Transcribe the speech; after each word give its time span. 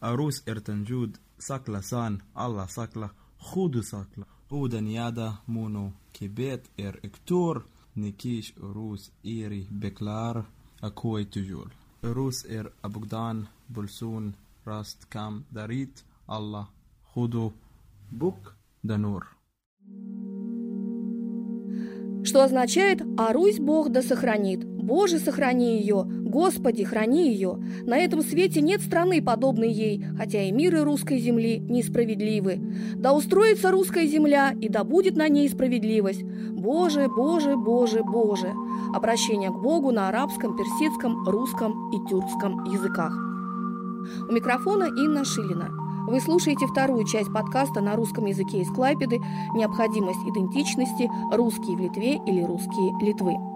Arus 0.00 0.42
ertanjud 0.46 1.18
sakla 1.38 1.82
san 1.82 2.22
Allah 2.34 2.68
sakla 2.68 3.10
khudu 3.48 3.82
sakla 3.82 4.24
Udan 4.50 4.86
yada 4.86 5.28
muno 5.46 5.92
kibet 6.12 6.62
er 6.78 6.94
ektor 7.02 7.64
nikish 7.96 8.52
Rus 8.74 9.10
iri 9.22 9.66
beklar 9.70 10.44
akoy 10.82 11.24
tujul 11.32 11.70
Rus 12.02 12.44
er 12.44 12.66
abugdan 12.82 13.48
bulsun 13.68 14.34
rast 14.64 15.10
kam 15.10 15.44
darit 15.54 16.04
Allah 16.28 16.66
khudu 17.12 17.52
бук 18.10 18.56
Данур. 18.86 19.36
Что 22.24 22.42
означает 22.42 23.02
«А 23.16 23.32
Русь 23.32 23.58
Бог 23.58 23.90
да 23.90 24.02
сохранит». 24.02 24.64
Боже, 24.64 25.18
сохрани 25.18 25.80
ее, 25.80 26.06
Господи, 26.36 26.84
храни 26.84 27.30
ее. 27.32 27.58
На 27.86 27.96
этом 27.96 28.20
свете 28.20 28.60
нет 28.60 28.82
страны, 28.82 29.22
подобной 29.22 29.72
ей, 29.72 30.04
хотя 30.18 30.42
и 30.42 30.52
миры 30.52 30.84
русской 30.84 31.18
земли 31.18 31.58
несправедливы. 31.60 32.60
Да 32.94 33.14
устроится 33.14 33.70
русская 33.70 34.06
земля, 34.06 34.52
и 34.60 34.68
да 34.68 34.84
будет 34.84 35.16
на 35.16 35.30
ней 35.30 35.48
справедливость. 35.48 36.24
Боже, 36.50 37.08
Боже, 37.08 37.56
Боже, 37.56 38.02
Боже. 38.04 38.52
Обращение 38.94 39.48
к 39.48 39.62
Богу 39.62 39.92
на 39.92 40.10
арабском, 40.10 40.54
персидском, 40.58 41.26
русском 41.26 41.90
и 41.92 42.06
тюркском 42.06 42.64
языках. 42.64 43.14
У 44.28 44.32
микрофона 44.34 44.84
Инна 44.84 45.24
Шилина. 45.24 45.70
Вы 46.06 46.20
слушаете 46.20 46.66
вторую 46.66 47.06
часть 47.06 47.32
подкаста 47.32 47.80
на 47.80 47.96
русском 47.96 48.26
языке 48.26 48.60
из 48.60 48.68
Клайпеды 48.68 49.22
«Необходимость 49.54 50.20
идентичности. 50.26 51.10
Русские 51.32 51.78
в 51.78 51.80
Литве 51.80 52.20
или 52.26 52.42
русские 52.42 52.92
Литвы». 53.00 53.55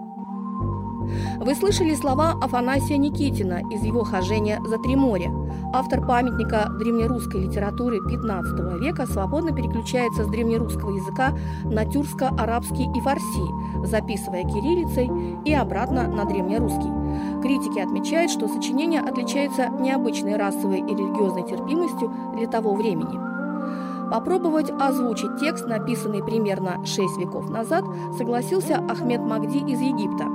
Вы 1.39 1.55
слышали 1.55 1.93
слова 1.95 2.37
Афанасия 2.41 2.97
Никитина 2.97 3.61
из 3.71 3.83
его 3.83 4.03
«Хожения 4.03 4.61
за 4.65 4.77
три 4.77 4.95
моря». 4.95 5.31
Автор 5.73 6.05
памятника 6.05 6.69
древнерусской 6.77 7.45
литературы 7.45 7.99
XV 7.99 8.79
века 8.79 9.05
свободно 9.05 9.55
переключается 9.55 10.25
с 10.25 10.27
древнерусского 10.27 10.91
языка 10.91 11.33
на 11.63 11.85
тюркско-арабский 11.85 12.89
и 12.95 13.01
фарси, 13.01 13.85
записывая 13.85 14.43
кириллицей 14.43 15.09
и 15.45 15.53
обратно 15.53 16.07
на 16.07 16.25
древнерусский. 16.25 17.41
Критики 17.41 17.79
отмечают, 17.79 18.31
что 18.31 18.47
сочинение 18.47 19.01
отличается 19.01 19.69
необычной 19.69 20.35
расовой 20.35 20.79
и 20.79 20.95
религиозной 20.95 21.43
терпимостью 21.43 22.11
для 22.35 22.47
того 22.47 22.75
времени. 22.75 23.19
Попробовать 24.11 24.69
озвучить 24.69 25.39
текст, 25.39 25.65
написанный 25.67 26.21
примерно 26.21 26.85
6 26.85 27.17
веков 27.17 27.49
назад, 27.49 27.85
согласился 28.17 28.75
Ахмед 28.89 29.21
Магди 29.21 29.59
из 29.59 29.79
Египта. 29.79 30.25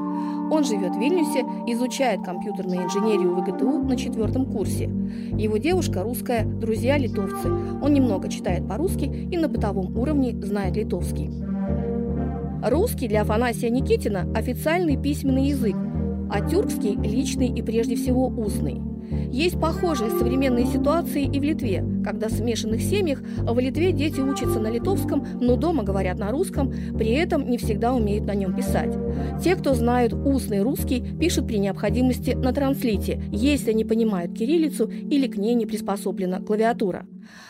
Он 0.50 0.64
живет 0.64 0.94
в 0.94 0.98
Вильнюсе, 0.98 1.40
изучает 1.66 2.22
компьютерную 2.22 2.84
инженерию 2.84 3.34
в 3.34 3.40
ИГТУ 3.40 3.82
на 3.82 3.96
четвертом 3.96 4.46
курсе. 4.46 4.90
Его 5.36 5.56
девушка 5.56 6.02
русская, 6.02 6.44
друзья 6.44 6.98
литовцы. 6.98 7.48
Он 7.82 7.92
немного 7.92 8.28
читает 8.28 8.68
по-русски 8.68 9.04
и 9.04 9.36
на 9.36 9.48
бытовом 9.48 9.96
уровне 9.98 10.36
знает 10.42 10.76
литовский. 10.76 11.30
Русский 12.62 13.08
для 13.08 13.22
Афанасия 13.22 13.70
Никитина– 13.70 14.26
официальный 14.34 14.96
письменный 14.96 15.48
язык, 15.48 15.76
а 16.30 16.40
тюркский– 16.40 16.96
личный 17.02 17.48
и 17.48 17.62
прежде 17.62 17.96
всего 17.96 18.28
устный. 18.28 18.80
Есть 19.30 19.60
похожие 19.60 20.10
современные 20.10 20.66
ситуации 20.66 21.24
и 21.24 21.38
в 21.38 21.42
Литве, 21.42 21.84
когда 22.04 22.28
в 22.28 22.32
смешанных 22.32 22.80
семьях 22.80 23.22
в 23.38 23.58
Литве 23.58 23.92
дети 23.92 24.20
учатся 24.20 24.58
на 24.58 24.68
литовском, 24.68 25.24
но 25.40 25.56
дома 25.56 25.82
говорят 25.82 26.18
на 26.18 26.30
русском, 26.30 26.72
при 26.96 27.10
этом 27.12 27.48
не 27.48 27.58
всегда 27.58 27.92
умеют 27.94 28.26
на 28.26 28.34
нем 28.34 28.54
писать. 28.54 28.96
Те, 29.42 29.56
кто 29.56 29.74
знают 29.74 30.12
устный 30.12 30.62
русский, 30.62 31.16
пишут 31.18 31.46
при 31.46 31.58
необходимости 31.58 32.30
на 32.30 32.52
транслите, 32.52 33.22
если 33.30 33.72
не 33.72 33.84
понимают 33.84 34.36
кириллицу 34.36 34.86
или 34.86 35.26
к 35.26 35.36
ней 35.36 35.54
не 35.54 35.66
приспособлена 35.66 36.40
клавиатура. 36.40 37.06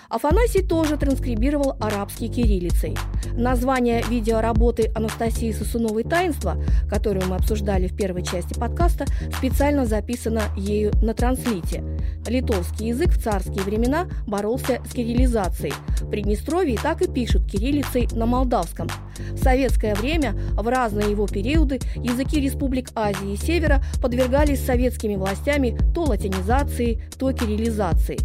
Афанасий 0.09 0.63
тоже 0.63 0.97
транскрибировал 0.97 1.77
арабский 1.81 2.29
кириллицей. 2.29 2.97
Название 3.33 4.03
видеоработы 4.09 4.91
Анастасии 4.95 5.53
Сосуновой 5.53 6.05
«Таинство», 6.05 6.57
которую 6.89 7.27
мы 7.27 7.37
обсуждали 7.37 7.89
в 7.89 7.97
первой 7.97 8.25
части 8.25 8.59
подкаста, 8.59 9.07
специально 9.37 9.85
записано 9.85 10.43
ею 10.57 10.93
на 11.03 11.13
транслите. 11.13 11.83
Литовский 12.27 12.89
язык 12.89 13.11
в 13.11 13.23
царские 13.23 13.63
времена 13.63 14.07
боролся 14.27 14.81
с 14.89 14.93
кириллизацией. 14.93 15.75
В 16.01 16.09
Приднестровье 16.11 16.79
так 16.81 17.03
и 17.03 17.11
пишут 17.11 17.51
кириллицей 17.51 18.09
на 18.13 18.27
молдавском. 18.27 18.89
В 19.33 19.39
советское 19.39 19.95
время, 19.95 20.35
в 20.55 20.67
разные 20.69 21.11
его 21.11 21.27
периоды, 21.27 21.56
языки 21.65 22.41
республик 22.41 22.91
Азии 22.95 23.33
и 23.33 23.37
Севера 23.37 23.83
подвергались 24.03 24.65
советскими 24.65 25.17
властями 25.17 25.79
то 25.95 26.05
латинизации, 26.05 27.03
то 27.19 27.33
кириллизации. 27.33 28.19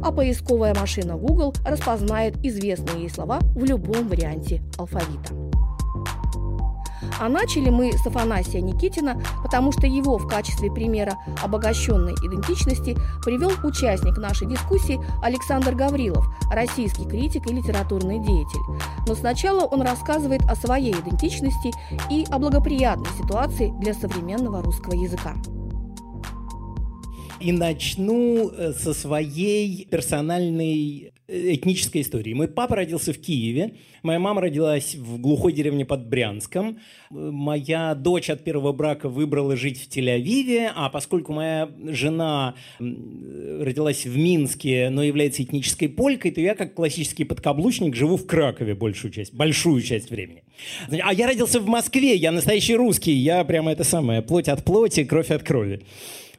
А 0.00 0.12
поисковая 0.12 0.74
машина 0.74 1.14
Google 1.14 1.54
распознает 1.64 2.36
известные 2.44 3.02
ей 3.02 3.10
слова 3.10 3.38
в 3.54 3.64
любом 3.64 4.08
варианте 4.08 4.62
алфавита. 4.78 5.49
А 7.20 7.28
начали 7.28 7.68
мы 7.68 7.92
с 7.92 8.06
Афанасия 8.06 8.62
Никитина, 8.62 9.22
потому 9.42 9.72
что 9.72 9.86
его 9.86 10.16
в 10.16 10.26
качестве 10.26 10.72
примера 10.72 11.18
обогащенной 11.42 12.14
идентичности 12.14 12.96
привел 13.22 13.52
участник 13.62 14.16
нашей 14.16 14.48
дискуссии 14.48 14.98
Александр 15.22 15.74
Гаврилов, 15.74 16.24
российский 16.50 17.04
критик 17.04 17.46
и 17.46 17.52
литературный 17.52 18.20
деятель. 18.20 18.60
Но 19.06 19.14
сначала 19.14 19.66
он 19.66 19.82
рассказывает 19.82 20.40
о 20.48 20.56
своей 20.56 20.94
идентичности 20.94 21.72
и 22.10 22.24
о 22.30 22.38
благоприятной 22.38 23.10
ситуации 23.22 23.70
для 23.80 23.92
современного 23.92 24.62
русского 24.62 24.94
языка. 24.94 25.34
И 27.38 27.52
начну 27.52 28.48
э, 28.48 28.72
со 28.72 28.94
своей 28.94 29.86
персональной 29.90 31.12
этнической 31.30 32.02
истории. 32.02 32.34
Мой 32.34 32.48
папа 32.48 32.76
родился 32.76 33.12
в 33.12 33.18
Киеве, 33.18 33.74
моя 34.02 34.18
мама 34.18 34.40
родилась 34.40 34.94
в 34.94 35.20
глухой 35.20 35.52
деревне 35.52 35.84
под 35.84 36.08
Брянском. 36.08 36.78
Моя 37.10 37.94
дочь 37.94 38.30
от 38.30 38.42
первого 38.44 38.72
брака 38.72 39.08
выбрала 39.08 39.56
жить 39.56 39.80
в 39.80 39.88
Тель-Авиве, 39.88 40.70
а 40.74 40.90
поскольку 40.90 41.32
моя 41.32 41.70
жена 41.86 42.54
родилась 42.78 44.04
в 44.04 44.16
Минске, 44.16 44.90
но 44.90 45.02
является 45.02 45.42
этнической 45.42 45.88
полькой, 45.88 46.32
то 46.32 46.40
я 46.40 46.54
как 46.54 46.74
классический 46.74 47.24
подкаблучник 47.24 47.94
живу 47.94 48.16
в 48.16 48.26
Кракове 48.26 48.74
большую 48.74 49.12
часть, 49.12 49.32
большую 49.32 49.82
часть 49.82 50.10
времени. 50.10 50.42
А 51.02 51.12
я 51.12 51.26
родился 51.26 51.60
в 51.60 51.66
Москве, 51.66 52.14
я 52.14 52.32
настоящий 52.32 52.74
русский, 52.74 53.12
я 53.12 53.44
прямо 53.44 53.72
это 53.72 53.84
самое, 53.84 54.22
плоть 54.22 54.48
от 54.48 54.64
плоти, 54.64 55.04
кровь 55.04 55.30
от 55.30 55.42
крови. 55.42 55.82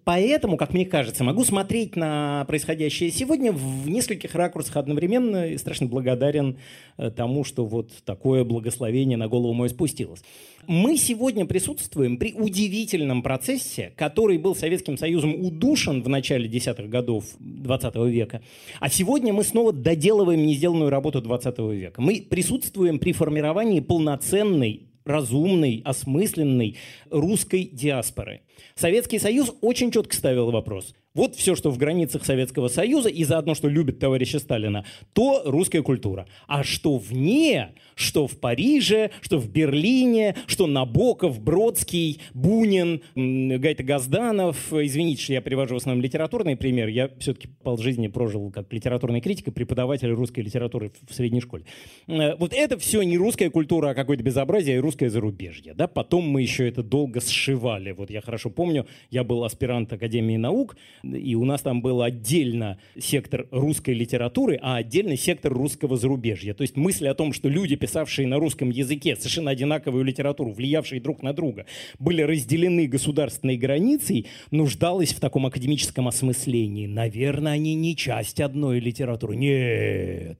Поэтому, 0.03 0.57
как 0.57 0.73
мне 0.73 0.85
кажется, 0.85 1.23
могу 1.23 1.43
смотреть 1.43 1.95
на 1.95 2.45
происходящее 2.45 3.11
сегодня 3.11 3.51
в 3.51 3.87
нескольких 3.87 4.33
ракурсах 4.33 4.77
одновременно 4.77 5.47
и 5.47 5.57
страшно 5.57 5.87
благодарен 5.87 6.57
э, 6.97 7.11
тому, 7.11 7.43
что 7.43 7.65
вот 7.65 7.91
такое 8.03 8.43
благословение 8.43 9.17
на 9.17 9.27
голову 9.27 9.53
мою 9.53 9.69
спустилось. 9.69 10.23
Мы 10.67 10.97
сегодня 10.97 11.45
присутствуем 11.45 12.17
при 12.17 12.33
удивительном 12.33 13.21
процессе, 13.21 13.93
который 13.95 14.37
был 14.37 14.55
Советским 14.55 14.97
Союзом 14.97 15.35
удушен 15.35 16.01
в 16.01 16.09
начале 16.09 16.47
десятых 16.47 16.89
годов 16.89 17.25
20 17.39 17.95
века, 18.07 18.41
а 18.79 18.89
сегодня 18.89 19.33
мы 19.33 19.43
снова 19.43 19.71
доделываем 19.71 20.45
не 20.45 20.55
сделанную 20.55 20.89
работу 20.89 21.21
20 21.21 21.57
века. 21.59 22.01
Мы 22.01 22.25
присутствуем 22.27 22.99
при 22.99 23.13
формировании 23.13 23.79
полноценной 23.79 24.90
разумной, 25.05 25.81
осмысленной 25.83 26.77
русской 27.09 27.63
диаспоры. 27.65 28.41
Советский 28.75 29.19
Союз 29.19 29.51
очень 29.61 29.91
четко 29.91 30.15
ставил 30.15 30.51
вопрос. 30.51 30.95
Вот 31.13 31.35
все, 31.35 31.55
что 31.55 31.71
в 31.71 31.77
границах 31.77 32.23
Советского 32.23 32.69
Союза, 32.69 33.09
и 33.09 33.25
заодно, 33.25 33.53
что 33.53 33.67
любит 33.67 33.99
товарища 33.99 34.39
Сталина, 34.39 34.85
то 35.11 35.41
русская 35.43 35.81
культура. 35.81 36.25
А 36.47 36.63
что 36.63 36.97
вне, 36.97 37.71
что 37.95 38.27
в 38.27 38.39
Париже, 38.39 39.11
что 39.19 39.37
в 39.37 39.49
Берлине, 39.49 40.35
что 40.47 40.67
Набоков, 40.67 41.41
Бродский, 41.41 42.21
Бунин, 42.33 43.01
Гайта 43.15 43.83
Газданов. 43.83 44.71
Извините, 44.71 45.21
что 45.23 45.33
я 45.33 45.41
привожу 45.41 45.73
в 45.73 45.77
основном 45.77 46.01
литературный 46.01 46.55
пример. 46.55 46.87
Я 46.87 47.09
все-таки 47.19 47.49
полжизни 47.61 48.07
прожил 48.07 48.49
как 48.49 48.71
литературный 48.71 49.19
критик 49.19 49.49
и 49.49 49.51
преподаватель 49.51 50.11
русской 50.11 50.39
литературы 50.39 50.93
в 51.09 51.13
средней 51.13 51.41
школе. 51.41 51.65
Э, 52.07 52.35
вот 52.37 52.53
это 52.53 52.77
все 52.77 53.01
не 53.01 53.17
русская 53.17 53.49
культура, 53.49 53.89
а 53.89 53.95
какое-то 53.95 54.23
безобразие, 54.23 54.79
а 54.79 54.81
русское 54.81 55.09
зарубежье. 55.09 55.73
Да? 55.73 55.87
Потом 55.87 56.25
мы 56.27 56.41
еще 56.41 56.69
это 56.69 56.83
долго 56.83 57.19
сшивали. 57.19 57.91
Вот 57.91 58.09
я 58.09 58.21
хорошо 58.21 58.49
помню, 58.49 58.87
я 59.09 59.25
был 59.25 59.43
аспирант 59.43 59.91
Академии 59.91 60.37
наук, 60.37 60.77
и 61.03 61.35
у 61.35 61.45
нас 61.45 61.61
там 61.61 61.81
был 61.81 62.01
отдельно 62.01 62.77
сектор 62.99 63.47
русской 63.51 63.93
литературы, 63.93 64.59
а 64.61 64.77
отдельный 64.77 65.17
сектор 65.17 65.53
русского 65.53 65.97
зарубежья. 65.97 66.53
То 66.53 66.61
есть 66.61 66.75
мысль 66.75 67.07
о 67.07 67.13
том, 67.13 67.33
что 67.33 67.49
люди, 67.49 67.75
писавшие 67.75 68.27
на 68.27 68.37
русском 68.37 68.69
языке 68.69 69.15
совершенно 69.15 69.51
одинаковую 69.51 70.03
литературу, 70.03 70.51
влиявшие 70.51 71.01
друг 71.01 71.23
на 71.23 71.33
друга, 71.33 71.65
были 71.99 72.21
разделены 72.21 72.87
государственной 72.87 73.57
границей, 73.57 74.27
нуждалась 74.51 75.13
в 75.13 75.19
таком 75.19 75.45
академическом 75.45 76.07
осмыслении. 76.07 76.87
Наверное, 76.87 77.53
они 77.53 77.73
не 77.75 77.95
часть 77.95 78.39
одной 78.41 78.79
литературы. 78.79 79.35
Нет. 79.35 80.39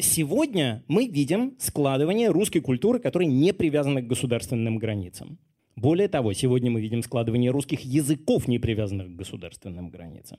Сегодня 0.00 0.82
мы 0.88 1.06
видим 1.06 1.54
складывание 1.58 2.28
русской 2.30 2.60
культуры, 2.60 2.98
которая 2.98 3.28
не 3.28 3.52
привязана 3.52 4.02
к 4.02 4.06
государственным 4.06 4.78
границам. 4.78 5.38
Более 5.76 6.08
того, 6.08 6.34
сегодня 6.34 6.70
мы 6.70 6.82
видим 6.82 7.02
складывание 7.02 7.50
русских 7.50 7.80
языков, 7.80 8.46
не 8.46 8.58
привязанных 8.58 9.08
к 9.08 9.16
государственным 9.16 9.88
границам. 9.88 10.38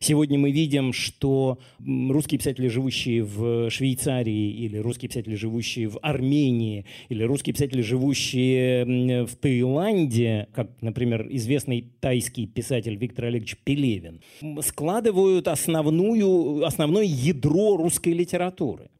Сегодня 0.00 0.36
мы 0.38 0.50
видим, 0.50 0.92
что 0.92 1.58
русские 1.78 2.38
писатели, 2.38 2.66
живущие 2.66 3.22
в 3.22 3.70
Швейцарии, 3.70 4.50
или 4.50 4.78
русские 4.78 5.08
писатели, 5.08 5.36
живущие 5.36 5.88
в 5.88 5.98
Армении, 6.02 6.86
или 7.08 7.22
русские 7.22 7.54
писатели, 7.54 7.82
живущие 7.82 9.24
в 9.24 9.36
Таиланде, 9.36 10.48
как, 10.52 10.70
например, 10.80 11.28
известный 11.30 11.92
тайский 12.00 12.46
писатель 12.46 12.96
Виктор 12.96 13.26
Олегович 13.26 13.56
Пелевин, 13.62 14.20
складывают 14.60 15.46
основную, 15.46 16.64
основное 16.66 17.04
ядро 17.04 17.76
русской 17.76 18.12
литературы. 18.12 18.90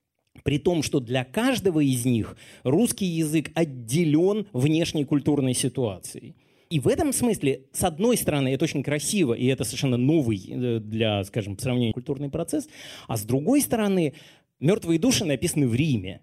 При 0.44 0.58
том, 0.58 0.82
что 0.82 1.00
для 1.00 1.24
каждого 1.24 1.80
из 1.80 2.04
них 2.04 2.36
русский 2.62 3.06
язык 3.06 3.50
отделен 3.54 4.46
внешней 4.52 5.04
культурной 5.04 5.54
ситуацией. 5.54 6.36
И 6.70 6.80
в 6.80 6.88
этом 6.88 7.12
смысле, 7.12 7.62
с 7.72 7.82
одной 7.82 8.16
стороны, 8.16 8.48
это 8.48 8.64
очень 8.64 8.82
красиво, 8.82 9.34
и 9.34 9.46
это 9.46 9.64
совершенно 9.64 9.96
новый 9.96 10.44
э, 10.48 10.80
для, 10.80 11.24
скажем, 11.24 11.58
сравнения 11.58 11.92
культурный 11.92 12.30
процесс, 12.30 12.68
а 13.08 13.16
с 13.16 13.24
другой 13.24 13.60
стороны, 13.60 14.14
«Мертвые 14.60 14.98
души» 14.98 15.24
написаны 15.24 15.66
в 15.66 15.74
Риме, 15.74 16.20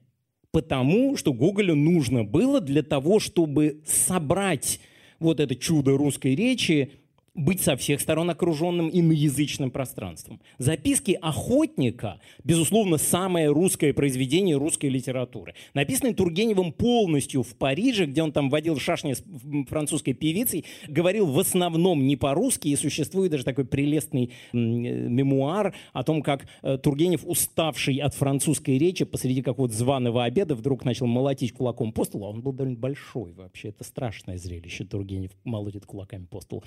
потому 0.51 1.15
что 1.15 1.33
Гоголю 1.33 1.75
нужно 1.75 2.23
было 2.23 2.59
для 2.61 2.83
того, 2.83 3.19
чтобы 3.19 3.81
собрать 3.85 4.79
вот 5.19 5.39
это 5.39 5.55
чудо 5.55 5.97
русской 5.97 6.35
речи 6.35 6.91
быть 7.33 7.61
со 7.61 7.77
всех 7.77 8.01
сторон 8.01 8.29
окруженным 8.29 8.89
иноязычным 8.91 9.71
пространством. 9.71 10.41
Записки 10.57 11.17
охотника, 11.21 12.19
безусловно, 12.43 12.97
самое 12.97 13.49
русское 13.49 13.93
произведение 13.93 14.57
русской 14.57 14.87
литературы. 14.87 15.53
Написанное 15.73 16.13
Тургеневым 16.13 16.73
полностью 16.73 17.43
в 17.43 17.55
Париже, 17.55 18.05
где 18.05 18.21
он 18.21 18.33
там 18.33 18.49
водил 18.49 18.77
шашни 18.79 19.13
с 19.13 19.23
французской 19.69 20.13
певицей, 20.13 20.65
говорил 20.87 21.25
в 21.25 21.39
основном 21.39 22.05
не 22.05 22.17
по-русски, 22.17 22.67
и 22.67 22.75
существует 22.75 23.31
даже 23.31 23.45
такой 23.45 23.65
прелестный 23.65 24.31
мемуар 24.51 25.73
о 25.93 26.03
том, 26.03 26.21
как 26.21 26.47
э, 26.63 26.77
Тургенев, 26.77 27.21
уставший 27.23 27.97
от 27.97 28.13
французской 28.13 28.77
речи, 28.77 29.05
посреди 29.05 29.41
какого-то 29.41 29.73
званого 29.73 30.25
обеда 30.25 30.55
вдруг 30.55 30.83
начал 30.83 31.07
молотить 31.07 31.53
кулаком 31.53 31.93
по 31.93 32.03
столу, 32.03 32.25
а 32.25 32.29
он 32.29 32.41
был 32.41 32.51
довольно 32.51 32.77
большой 32.77 33.31
вообще. 33.31 33.69
Это 33.69 33.85
страшное 33.85 34.37
зрелище, 34.37 34.83
Тургенев 34.83 35.31
молотит 35.45 35.85
кулаками 35.85 36.25
по 36.25 36.41
столу 36.41 36.63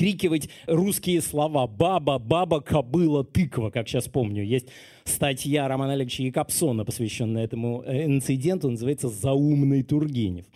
выкрикивать 0.00 0.48
русские 0.66 1.20
слова. 1.20 1.66
Баба, 1.66 2.18
баба, 2.18 2.60
кобыла, 2.60 3.22
тыква, 3.22 3.70
как 3.70 3.86
сейчас 3.86 4.08
помню. 4.08 4.42
Есть 4.42 4.68
статья 5.04 5.68
Романа 5.68 5.92
Олеговича 5.92 6.22
Якобсона, 6.22 6.84
посвященная 6.86 7.44
этому 7.44 7.82
э, 7.84 8.06
инциденту, 8.06 8.70
называется 8.70 9.08
«Заумный 9.08 9.82
Тургенев». 9.82 10.46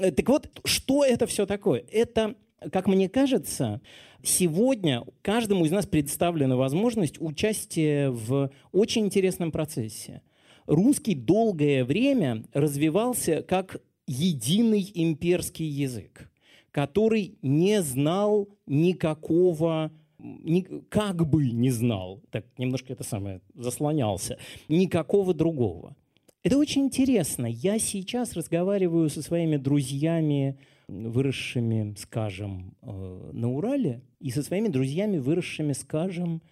Э, 0.00 0.10
так 0.10 0.28
вот, 0.28 0.48
что 0.64 1.04
это 1.04 1.26
все 1.26 1.46
такое? 1.46 1.84
Это, 1.92 2.34
как 2.72 2.88
мне 2.88 3.08
кажется, 3.08 3.80
сегодня 4.24 5.04
каждому 5.22 5.64
из 5.64 5.70
нас 5.70 5.86
представлена 5.86 6.56
возможность 6.56 7.20
участия 7.20 8.10
в 8.10 8.50
очень 8.72 9.06
интересном 9.06 9.52
процессе. 9.52 10.22
Русский 10.66 11.14
долгое 11.14 11.84
время 11.84 12.44
развивался 12.52 13.42
как 13.42 13.80
единый 14.08 14.90
имперский 14.94 15.66
язык 15.66 16.29
который 16.72 17.38
не 17.42 17.82
знал 17.82 18.48
никакого 18.66 19.90
ни, 20.18 20.60
как 20.88 21.28
бы 21.28 21.50
не 21.50 21.70
знал, 21.70 22.22
так 22.30 22.44
немножко 22.58 22.92
это 22.92 23.04
самое 23.04 23.40
заслонялся, 23.54 24.38
никакого 24.68 25.34
другого. 25.34 25.96
Это 26.42 26.56
очень 26.56 26.82
интересно. 26.82 27.46
Я 27.46 27.78
сейчас 27.78 28.32
разговариваю 28.34 29.10
со 29.10 29.22
своими 29.22 29.56
друзьями, 29.56 30.58
выросшими, 30.88 31.94
скажем, 31.98 32.74
э, 32.82 33.30
на 33.32 33.50
Урале, 33.50 34.02
и 34.20 34.30
со 34.30 34.42
своими 34.42 34.68
друзьями, 34.68 35.18
выросшими, 35.18 35.72
скажем, 35.72 36.42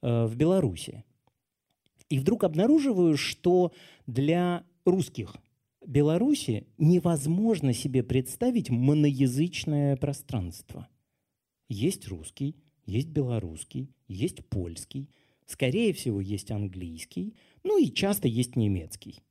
э, 0.00 0.26
в 0.26 0.36
Беларуси. 0.36 1.04
И 2.08 2.18
вдруг 2.18 2.44
обнаруживаю, 2.44 3.16
что 3.16 3.72
для 4.06 4.64
русских 4.84 5.36
Беларуси 5.86 6.66
невозможно 6.78 7.72
себе 7.72 8.02
представить 8.02 8.70
моноязычное 8.70 9.96
пространство. 9.96 10.88
Есть 11.68 12.06
русский, 12.08 12.56
есть 12.86 13.08
белорусский, 13.08 13.94
есть 14.06 14.46
польский, 14.46 15.10
скорее 15.46 15.92
всего, 15.92 16.20
есть 16.20 16.50
английский, 16.50 17.34
ну 17.64 17.82
и 17.82 17.92
часто 17.92 18.28
есть 18.28 18.54
немецкий. 18.54 19.22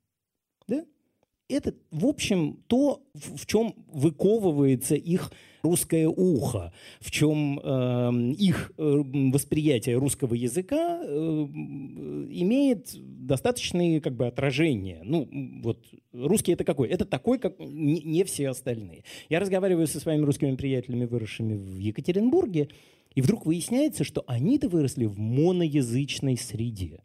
Это, 1.52 1.74
в 1.92 2.06
общем, 2.06 2.60
то, 2.68 3.04
в 3.14 3.46
чем 3.46 3.76
выковывается 3.92 4.96
их 4.96 5.32
русское 5.62 6.08
ухо, 6.08 6.74
в 7.00 7.12
чем 7.12 7.60
э, 7.60 8.34
их 8.38 8.72
восприятие 8.78 9.98
русского 9.98 10.34
языка 10.34 11.02
э, 11.04 11.08
имеет 11.08 12.92
достаточные 12.96 14.02
как 14.02 14.16
бы 14.16 14.28
отражения. 14.28 15.02
Ну, 15.04 15.30
вот 15.64 15.86
русский 16.14 16.54
это 16.54 16.64
какой? 16.64 16.90
Это 16.90 17.06
такой, 17.06 17.40
как 17.40 17.60
не, 17.60 18.02
не 18.02 18.24
все 18.24 18.50
остальные. 18.50 19.04
Я 19.30 19.40
разговариваю 19.40 19.88
со 19.88 20.00
своими 20.00 20.24
русскими 20.24 20.56
приятелями, 20.56 21.06
выросшими 21.06 21.54
в 21.54 21.78
Екатеринбурге, 21.78 22.70
и 23.14 23.22
вдруг 23.22 23.46
выясняется, 23.46 24.04
что 24.04 24.24
они-то 24.28 24.70
выросли 24.70 25.06
в 25.06 25.20
моноязычной 25.20 26.38
среде. 26.38 27.04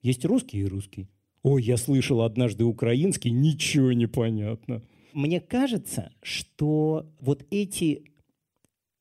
Есть 0.00 0.24
русский 0.24 0.58
и 0.58 0.64
русский. 0.64 1.08
Ой, 1.42 1.62
я 1.62 1.76
слышал 1.76 2.22
однажды 2.22 2.64
украинский, 2.64 3.30
ничего 3.30 3.92
не 3.92 4.06
понятно. 4.06 4.82
Мне 5.12 5.40
кажется, 5.40 6.12
что 6.22 7.06
вот 7.20 7.44
эти 7.50 8.04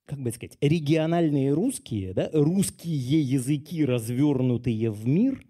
как 0.05 0.19
бы 0.19 0.31
сказать, 0.31 0.57
региональные 0.59 1.53
русские, 1.53 2.13
да, 2.13 2.29
русские 2.33 3.21
языки, 3.21 3.85
развернутые 3.85 4.91
в 4.91 5.07
мир, 5.07 5.45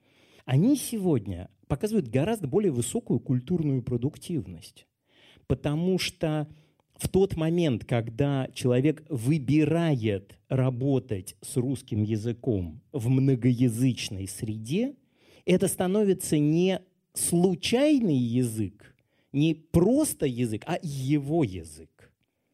они 0.45 0.75
сегодня 0.75 1.49
показывают 1.67 2.09
гораздо 2.09 2.47
более 2.47 2.71
высокую 2.71 3.19
культурную 3.19 3.81
продуктивность. 3.81 4.85
Потому 5.47 5.97
что 5.97 6.47
в 6.95 7.09
тот 7.09 7.35
момент, 7.37 7.85
когда 7.85 8.49
человек 8.53 9.03
выбирает 9.09 10.37
работать 10.47 11.35
с 11.41 11.57
русским 11.57 12.03
языком 12.03 12.83
в 12.91 13.09
многоязычной 13.09 14.27
среде, 14.27 14.95
это 15.45 15.67
становится 15.67 16.37
не 16.37 16.81
случайный 17.13 18.17
язык, 18.17 18.95
не 19.31 19.53
просто 19.53 20.25
язык, 20.25 20.63
а 20.65 20.79
его 20.81 21.43
язык. 21.43 21.89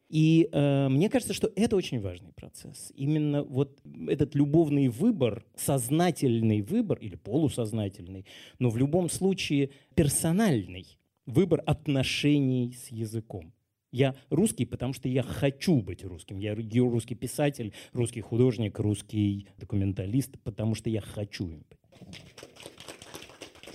И 0.08 0.48
э, 0.50 0.88
мне 0.88 1.10
кажется, 1.10 1.34
что 1.34 1.52
это 1.54 1.76
очень 1.76 2.00
важный 2.00 2.32
процесс. 2.32 2.92
Именно 2.94 3.42
вот 3.42 3.78
этот 4.08 4.34
любовный 4.34 4.88
выбор, 4.88 5.44
сознательный 5.54 6.62
выбор 6.62 6.98
или 6.98 7.14
полусознательный, 7.14 8.24
но 8.58 8.70
в 8.70 8.78
любом 8.78 9.10
случае 9.10 9.70
персональный 9.94 10.98
выбор 11.26 11.62
отношений 11.66 12.72
с 12.72 12.88
языком. 12.88 13.52
Я 13.90 14.14
русский, 14.30 14.64
потому 14.64 14.92
что 14.94 15.08
я 15.08 15.22
хочу 15.22 15.80
быть 15.80 16.04
русским. 16.04 16.38
Я 16.38 16.54
русский 16.54 17.14
писатель, 17.14 17.72
русский 17.92 18.20
художник, 18.20 18.78
русский 18.78 19.48
документалист, 19.58 20.38
потому 20.42 20.74
что 20.74 20.90
я 20.90 21.00
хочу 21.00 21.48
им 21.48 21.64
быть. 21.68 21.78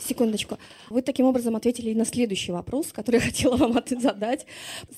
Секундочку. 0.07 0.57
Вы 0.89 1.01
таким 1.01 1.25
образом 1.25 1.55
ответили 1.55 1.93
на 1.93 2.05
следующий 2.05 2.51
вопрос, 2.51 2.91
который 2.91 3.15
я 3.21 3.21
хотела 3.21 3.55
вам 3.55 3.79
задать. 3.89 4.45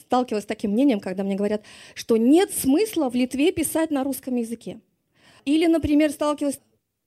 Сталкивалась 0.01 0.45
с 0.45 0.47
таким 0.47 0.71
мнением, 0.71 0.99
когда 0.99 1.23
мне 1.23 1.35
говорят, 1.35 1.63
что 1.93 2.17
нет 2.17 2.51
смысла 2.51 3.09
в 3.09 3.15
Литве 3.15 3.51
писать 3.51 3.91
на 3.91 4.03
русском 4.03 4.35
языке. 4.35 4.79
Или, 5.45 5.67
например, 5.67 6.11
сталкивалась 6.11 6.59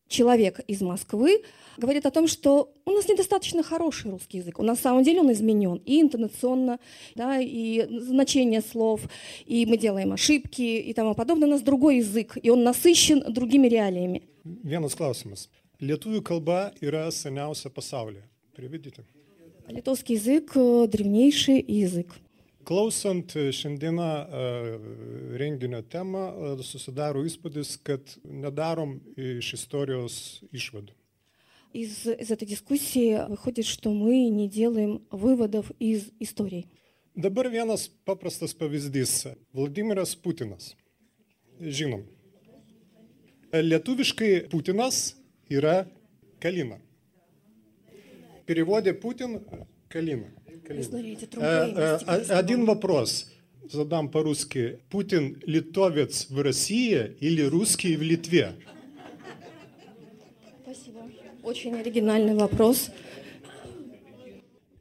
человек 0.06 0.60
из 0.66 0.80
Москвы, 0.80 1.42
говорит 1.76 2.06
о 2.06 2.10
том, 2.10 2.28
что 2.28 2.72
у 2.84 2.92
нас 2.92 3.08
недостаточно 3.08 3.62
хороший 3.62 4.10
русский 4.10 4.38
язык. 4.38 4.58
У 4.58 4.62
нас 4.62 4.78
на 4.78 4.82
самом 4.82 5.02
деле 5.02 5.20
он 5.20 5.32
изменен 5.32 5.82
и 5.84 6.00
интонационно, 6.00 6.78
да, 7.14 7.38
и 7.38 7.86
значение 8.00 8.62
слов, 8.62 9.02
и 9.44 9.66
мы 9.66 9.76
делаем 9.76 10.12
ошибки 10.12 10.62
и 10.62 10.92
тому 10.94 11.14
подобное. 11.14 11.48
У 11.48 11.50
нас 11.50 11.62
другой 11.62 11.98
язык, 11.98 12.38
и 12.42 12.48
он 12.50 12.62
насыщен 12.62 13.24
другими 13.32 13.68
реалиями. 13.68 14.22
Vienas 14.44 14.96
klausimas. 14.96 15.48
Lietuvių 15.83 16.21
kalba 16.23 16.71
yra 16.81 17.09
seniausia 17.11 17.69
pasaulyje. 17.69 18.23
Приведите. 18.55 19.03
Литовский 19.67 20.15
язык – 20.15 20.91
древнейший 20.91 21.63
язык. 21.67 22.13
Klausant 22.63 23.33
šiandieną 23.51 24.07
renginio 25.35 25.81
temą, 25.83 26.55
susidaro 26.63 27.25
įspūdis, 27.27 27.75
kad 27.83 28.15
nedarom 28.23 29.01
iš 29.19 29.53
istorijos 29.57 30.43
išvadų. 30.55 30.93
Из, 31.73 32.05
из 32.05 32.31
этой 32.31 32.47
дискуссии 32.47 33.27
выходит, 33.27 33.65
что 33.65 33.91
мы 33.91 34.29
не 34.29 34.47
делаем 34.47 35.01
выводов 35.11 35.71
из 35.79 36.11
истории. 36.19 36.67
Dabar 37.15 37.49
vienas 37.49 37.89
paprastas 38.05 38.53
pavyzdys. 38.53 39.27
Vladimiras 39.53 40.15
Putinas. 40.15 40.75
Žinom. 41.59 42.05
Lietuviškai 43.51 44.49
Putinas 44.49 45.15
yra 45.48 45.86
Kalina. 46.40 46.78
Переводе 48.46 48.94
Путин– 48.94 49.42
Калина. 49.88 50.26
Калина. 50.64 51.98
Один 52.38 52.64
вопрос. 52.64 53.26
задам 53.70 54.10
по-русски. 54.10 54.80
Путин 54.90 55.40
литовец 55.44 56.28
в 56.30 56.40
России 56.40 57.16
или 57.20 57.42
русский 57.42 57.96
в 57.96 58.02
Литве? 58.02 58.54
Спасибо. 60.62 61.00
Очень 61.42 61.74
оригинальный 61.74 62.34
вопрос. 62.34 62.90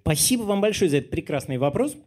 Спасибо 0.02 0.44
вам 0.44 0.62
большое 0.62 0.90
за 0.90 0.98
этот 0.98 1.12
прекрасный 1.12 1.58
вопрос. 1.58 1.98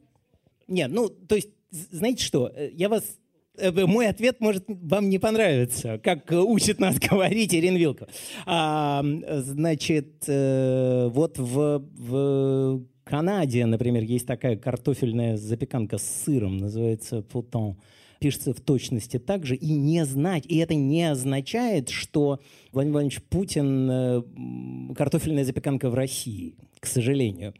Нет, 0.68 0.90
ну, 0.90 1.08
то 1.08 1.34
есть, 1.34 1.50
знаете 1.70 2.24
что, 2.24 2.50
э, 2.54 2.70
я 2.72 2.88
вас 2.88 3.04
э, 3.04 3.19
мой 3.58 4.08
ответ 4.08 4.40
может 4.40 4.64
вам 4.68 5.08
не 5.08 5.18
понравиться, 5.18 5.98
как 6.02 6.30
учит 6.30 6.78
нас 6.78 6.98
говорить 7.10 7.54
Ирина 7.54 7.76
Вилкова. 7.76 8.10
А, 8.46 9.04
значит, 9.28 10.24
э, 10.26 11.08
вот 11.12 11.38
в, 11.38 11.84
в 11.96 12.84
Канаде, 13.04 13.66
например, 13.66 14.04
есть 14.04 14.26
такая 14.26 14.56
картофельная 14.56 15.36
запеканка 15.36 15.98
с 15.98 16.24
сыром, 16.24 16.58
называется 16.58 17.22
футон. 17.22 17.76
Пишется 18.20 18.52
в 18.52 18.60
точности 18.60 19.18
так 19.18 19.46
же, 19.46 19.56
и 19.56 19.72
не 19.72 20.04
знать, 20.04 20.44
и 20.46 20.58
это 20.58 20.74
не 20.74 21.10
означает, 21.10 21.88
что 21.88 22.38
Владимир 22.70 22.92
Владимирович 22.92 23.22
Путин 23.24 23.90
э, 23.90 24.94
картофельная 24.94 25.44
запеканка 25.44 25.88
в 25.88 25.94
России, 25.94 26.54
к 26.78 26.86
сожалению. 26.86 27.54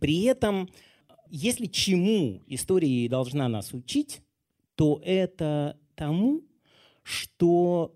При 0.00 0.22
этом, 0.22 0.70
если 1.28 1.66
чему 1.66 2.40
история 2.46 3.08
должна 3.10 3.46
нас 3.48 3.74
учить, 3.74 4.22
то 4.80 4.98
это 5.04 5.78
тому, 5.94 6.40
что 7.02 7.94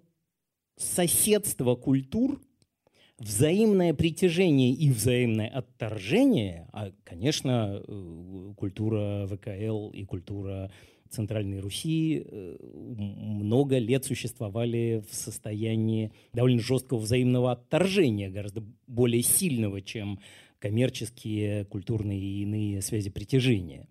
соседство 0.77 1.77
культур– 1.77 2.43
взаимное 3.19 3.95
притяжение 3.95 4.75
и 4.75 4.91
взаимное 4.91 5.49
отторжение, 5.49 6.69
а, 6.75 6.93
конечно, 7.03 7.83
э, 7.89 8.53
культура 8.59 9.27
ВКЛ 9.29 9.93
и 9.93 10.05
культура 10.05 10.71
Центральной 11.09 11.61
Руси 11.61 12.23
э, 12.23 12.57
много 12.61 13.79
лет 13.79 14.05
существовали 14.05 15.03
в 15.11 15.15
состоянии 15.15 16.13
довольно 16.35 16.61
жесткого 16.61 16.99
взаимного 16.99 17.53
отторжения, 17.53 18.29
гораздо 18.29 18.63
более 18.87 19.23
сильного, 19.23 19.81
чем 19.81 20.21
коммерческие, 20.59 21.65
культурные 21.65 22.21
и 22.21 22.43
иные 22.43 22.83
связи 22.83 23.09
притяжения. 23.09 23.89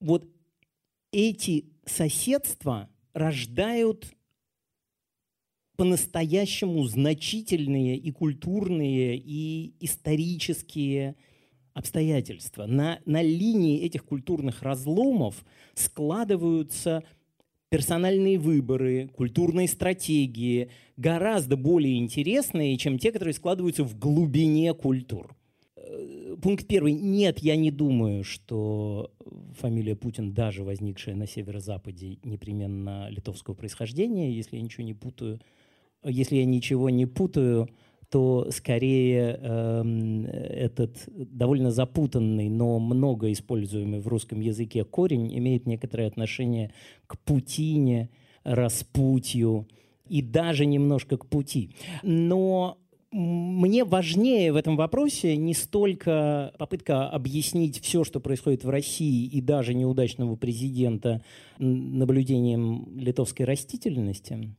Вот 0.00 0.26
эти 1.12 1.73
соседства 1.86 2.88
рождают 3.12 4.14
по-настоящему 5.76 6.84
значительные 6.84 7.96
и 7.96 8.10
культурные, 8.12 9.16
и 9.16 9.74
исторические 9.80 11.16
обстоятельства. 11.72 12.66
На, 12.66 13.00
на 13.04 13.22
линии 13.22 13.82
этих 13.82 14.04
культурных 14.04 14.62
разломов 14.62 15.44
складываются 15.74 17.02
персональные 17.70 18.38
выборы, 18.38 19.08
культурные 19.08 19.66
стратегии, 19.66 20.70
гораздо 20.96 21.56
более 21.56 21.98
интересные, 21.98 22.76
чем 22.76 22.98
те, 22.98 23.10
которые 23.10 23.34
складываются 23.34 23.82
в 23.82 23.98
глубине 23.98 24.72
культур. 24.74 25.36
Пункт 26.44 26.66
первый. 26.68 26.92
Нет, 26.92 27.40
я 27.40 27.56
не 27.56 27.72
думаю, 27.72 28.22
что 28.22 29.10
фамилия 29.58 29.96
Путин, 29.96 30.32
даже 30.32 30.62
возникшая 30.62 31.16
на 31.16 31.26
северо-западе, 31.26 32.18
непременно 32.22 33.08
литовского 33.08 33.54
происхождения, 33.54 34.30
если 34.30 34.58
я 34.58 34.62
ничего 34.62 34.84
не 34.84 34.94
путаю 34.94 35.40
если 36.04 36.36
я 36.36 36.44
ничего 36.44 36.90
не 36.90 37.06
путаю, 37.06 37.68
то 38.10 38.48
скорее 38.50 39.38
э, 39.40 40.24
этот 40.50 41.08
довольно 41.08 41.70
запутанный, 41.70 42.48
но 42.48 42.78
много 42.78 43.32
используемый 43.32 44.00
в 44.00 44.08
русском 44.08 44.40
языке 44.40 44.84
корень 44.84 45.36
имеет 45.36 45.66
некоторое 45.66 46.06
отношение 46.06 46.72
к 47.06 47.18
Путине, 47.18 48.10
распутью 48.44 49.66
и 50.06 50.20
даже 50.22 50.66
немножко 50.66 51.16
к 51.16 51.26
пути. 51.26 51.70
Но 52.02 52.78
мне 53.14 53.84
важнее 53.84 54.52
в 54.52 54.56
этом 54.56 54.76
вопросе 54.76 55.36
не 55.36 55.54
столько 55.54 56.52
попытка 56.58 57.08
объяснить 57.08 57.80
все, 57.80 58.02
что 58.02 58.18
происходит 58.18 58.64
в 58.64 58.68
России, 58.70 59.26
и 59.26 59.40
даже 59.40 59.72
неудачного 59.72 60.34
президента 60.34 61.22
наблюдением 61.58 62.88
литовской 62.98 63.46
растительности, 63.46 64.54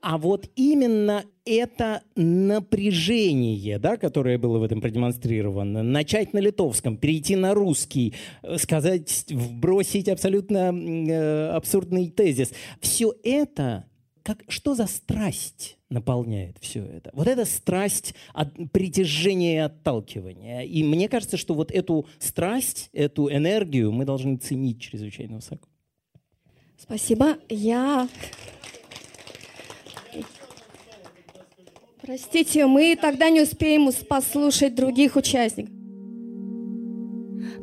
а 0.00 0.16
вот 0.16 0.48
именно 0.54 1.24
это 1.44 2.02
напряжение, 2.14 3.78
да, 3.78 3.96
которое 3.96 4.38
было 4.38 4.58
в 4.58 4.62
этом 4.62 4.80
продемонстрировано, 4.80 5.82
начать 5.82 6.32
на 6.32 6.38
литовском, 6.38 6.96
перейти 6.96 7.34
на 7.36 7.52
русский, 7.52 8.14
э, 8.42 8.58
сказать, 8.58 9.26
вбросить 9.28 10.08
абсолютно 10.08 10.72
э, 10.72 11.48
абсурдный 11.50 12.08
тезис, 12.08 12.52
все 12.80 13.12
это 13.24 13.86
как, 14.22 14.44
что 14.48 14.74
за 14.74 14.86
страсть 14.86 15.77
наполняет 15.90 16.56
все 16.60 16.84
это? 16.84 17.10
Вот 17.12 17.26
эта 17.26 17.44
страсть 17.44 18.14
от 18.32 18.52
притяжения 18.72 19.54
и 19.54 19.58
отталкивания. 19.58 20.62
И 20.62 20.82
мне 20.82 21.08
кажется, 21.08 21.36
что 21.36 21.54
вот 21.54 21.70
эту 21.70 22.06
страсть, 22.18 22.90
эту 22.92 23.30
энергию 23.30 23.92
мы 23.92 24.04
должны 24.04 24.36
ценить 24.36 24.80
чрезвычайно 24.80 25.36
высоко. 25.36 25.68
Спасибо. 26.76 27.38
Я 27.48 28.08
Простите, 32.08 32.64
мы 32.64 32.96
тогда 32.96 33.28
не 33.28 33.42
успеем 33.42 33.92
послушать 34.08 34.74
других 34.74 35.14
участников. 35.16 35.77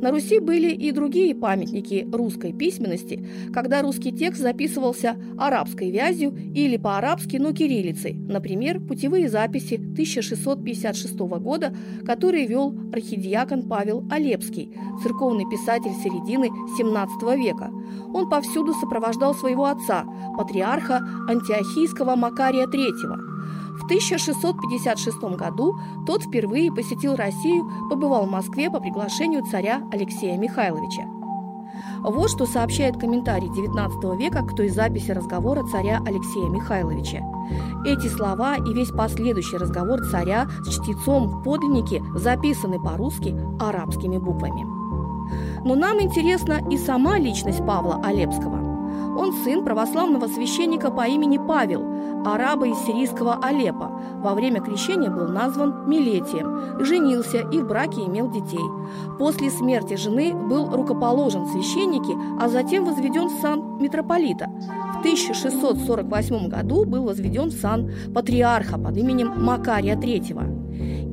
На 0.00 0.10
Руси 0.10 0.38
были 0.38 0.72
и 0.72 0.92
другие 0.92 1.34
памятники 1.34 2.06
русской 2.12 2.52
письменности, 2.52 3.24
когда 3.52 3.82
русский 3.82 4.12
текст 4.12 4.40
записывался 4.40 5.16
арабской 5.38 5.90
вязью 5.90 6.36
или 6.54 6.76
по-арабски, 6.76 7.36
но 7.36 7.52
кириллицей. 7.52 8.14
Например, 8.14 8.80
путевые 8.80 9.28
записи 9.28 9.74
1656 9.74 11.18
года, 11.18 11.74
которые 12.04 12.46
вел 12.46 12.74
архидиакон 12.92 13.68
Павел 13.68 14.04
Олепский, 14.10 14.70
церковный 15.02 15.44
писатель 15.50 15.92
середины 16.02 16.50
XVII 16.78 17.36
века. 17.36 17.70
Он 18.14 18.28
повсюду 18.28 18.74
сопровождал 18.74 19.34
своего 19.34 19.66
отца, 19.66 20.04
патриарха 20.36 21.00
антиохийского 21.28 22.16
Макария 22.16 22.66
III– 22.66 23.32
в 23.78 23.84
1656 23.84 25.18
году 25.36 25.78
тот 26.06 26.22
впервые 26.22 26.72
посетил 26.72 27.14
Россию, 27.16 27.70
побывал 27.90 28.26
в 28.26 28.30
Москве 28.30 28.70
по 28.70 28.80
приглашению 28.80 29.44
царя 29.44 29.82
Алексея 29.92 30.36
Михайловича. 30.38 31.04
Вот 32.02 32.30
что 32.30 32.46
сообщает 32.46 32.98
комментарий 32.98 33.48
XIX 33.48 34.16
века 34.16 34.42
к 34.42 34.54
той 34.54 34.68
записи 34.68 35.10
разговора 35.10 35.64
царя 35.64 36.00
Алексея 36.06 36.48
Михайловича. 36.48 37.20
Эти 37.84 38.08
слова 38.08 38.56
и 38.56 38.72
весь 38.72 38.90
последующий 38.90 39.58
разговор 39.58 40.04
царя 40.10 40.46
с 40.64 40.68
чтецом 40.68 41.28
в 41.28 41.42
подлиннике 41.42 42.02
записаны 42.14 42.80
по-русски 42.80 43.36
арабскими 43.60 44.18
буквами. 44.18 44.64
Но 45.64 45.74
нам 45.74 46.00
интересна 46.00 46.60
и 46.70 46.78
сама 46.78 47.18
личность 47.18 47.64
Павла 47.66 48.00
Олепского. 48.04 48.65
Он 49.16 49.32
сын 49.32 49.64
православного 49.64 50.26
священника 50.26 50.90
по 50.90 51.06
имени 51.06 51.38
Павел, 51.38 51.82
араба 52.24 52.66
из 52.66 52.78
сирийского 52.80 53.38
Алеппо. 53.42 53.90
Во 54.16 54.34
время 54.34 54.60
крещения 54.60 55.10
был 55.10 55.28
назван 55.28 55.88
Милетием, 55.88 56.84
женился 56.84 57.38
и 57.38 57.58
в 57.58 57.66
браке 57.66 58.02
имел 58.02 58.30
детей. 58.30 58.64
После 59.18 59.50
смерти 59.50 59.94
жены 59.94 60.34
был 60.34 60.70
рукоположен 60.70 61.46
священники, 61.46 62.14
а 62.40 62.48
затем 62.48 62.84
возведен 62.84 63.30
сан 63.30 63.78
митрополита. 63.80 64.50
В 64.96 64.98
1648 65.00 66.48
году 66.48 66.84
был 66.84 67.04
возведен 67.04 67.50
сан 67.50 67.90
патриарха 68.14 68.78
под 68.78 68.96
именем 68.96 69.32
Макария 69.36 69.96
III. 69.96 70.65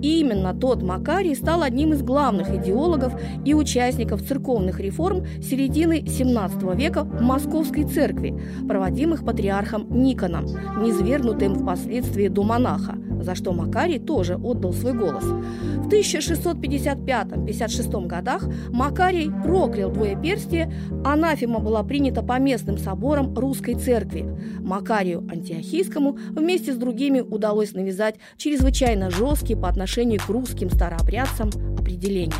И 0.04 0.20
именно 0.20 0.54
тот 0.54 0.84
Макарий 0.84 1.34
стал 1.34 1.64
одним 1.64 1.94
из 1.94 2.04
главных 2.04 2.54
идеологов 2.54 3.14
и 3.46 3.54
участников 3.54 4.22
церковных 4.22 4.82
реформ 4.82 5.26
середины 5.42 6.02
XVII 6.02 6.76
века 6.76 7.06
в 7.06 7.22
Московской 7.22 7.86
церкви, 7.86 8.38
проводимых 8.68 9.24
патриархом 9.24 9.88
Никоном, 9.90 10.46
низвергнутым 10.84 11.56
впоследствии 11.56 12.28
до 12.28 12.44
монаха 12.44 12.98
за 13.24 13.36
что 13.36 13.54
Макарий 13.54 14.00
тоже 14.00 14.36
отдал 14.36 14.74
свой 14.74 14.94
голос. 14.94 15.24
В 15.24 15.88
1655-56 15.90 18.08
годах 18.08 18.48
Макарий 18.70 19.32
проклял 19.44 19.92
двоеперстие, 19.92 20.74
анафема 21.04 21.60
была 21.60 21.84
принята 21.84 22.24
по 22.24 22.40
местным 22.40 22.78
соборам 22.78 23.36
русской 23.36 23.76
церкви. 23.76 24.26
Макарию 24.60 25.28
Антиохийскому 25.30 26.18
вместе 26.32 26.74
с 26.74 26.78
другими 26.78 27.20
удалось 27.22 27.74
навязать 27.74 28.16
чрезвычайно 28.38 29.12
жесткие 29.12 29.58
по 29.58 29.68
отношению 29.68 30.20
к 30.20 30.30
русским 30.30 30.70
старообрядцам 30.70 31.50
определения. 31.78 32.34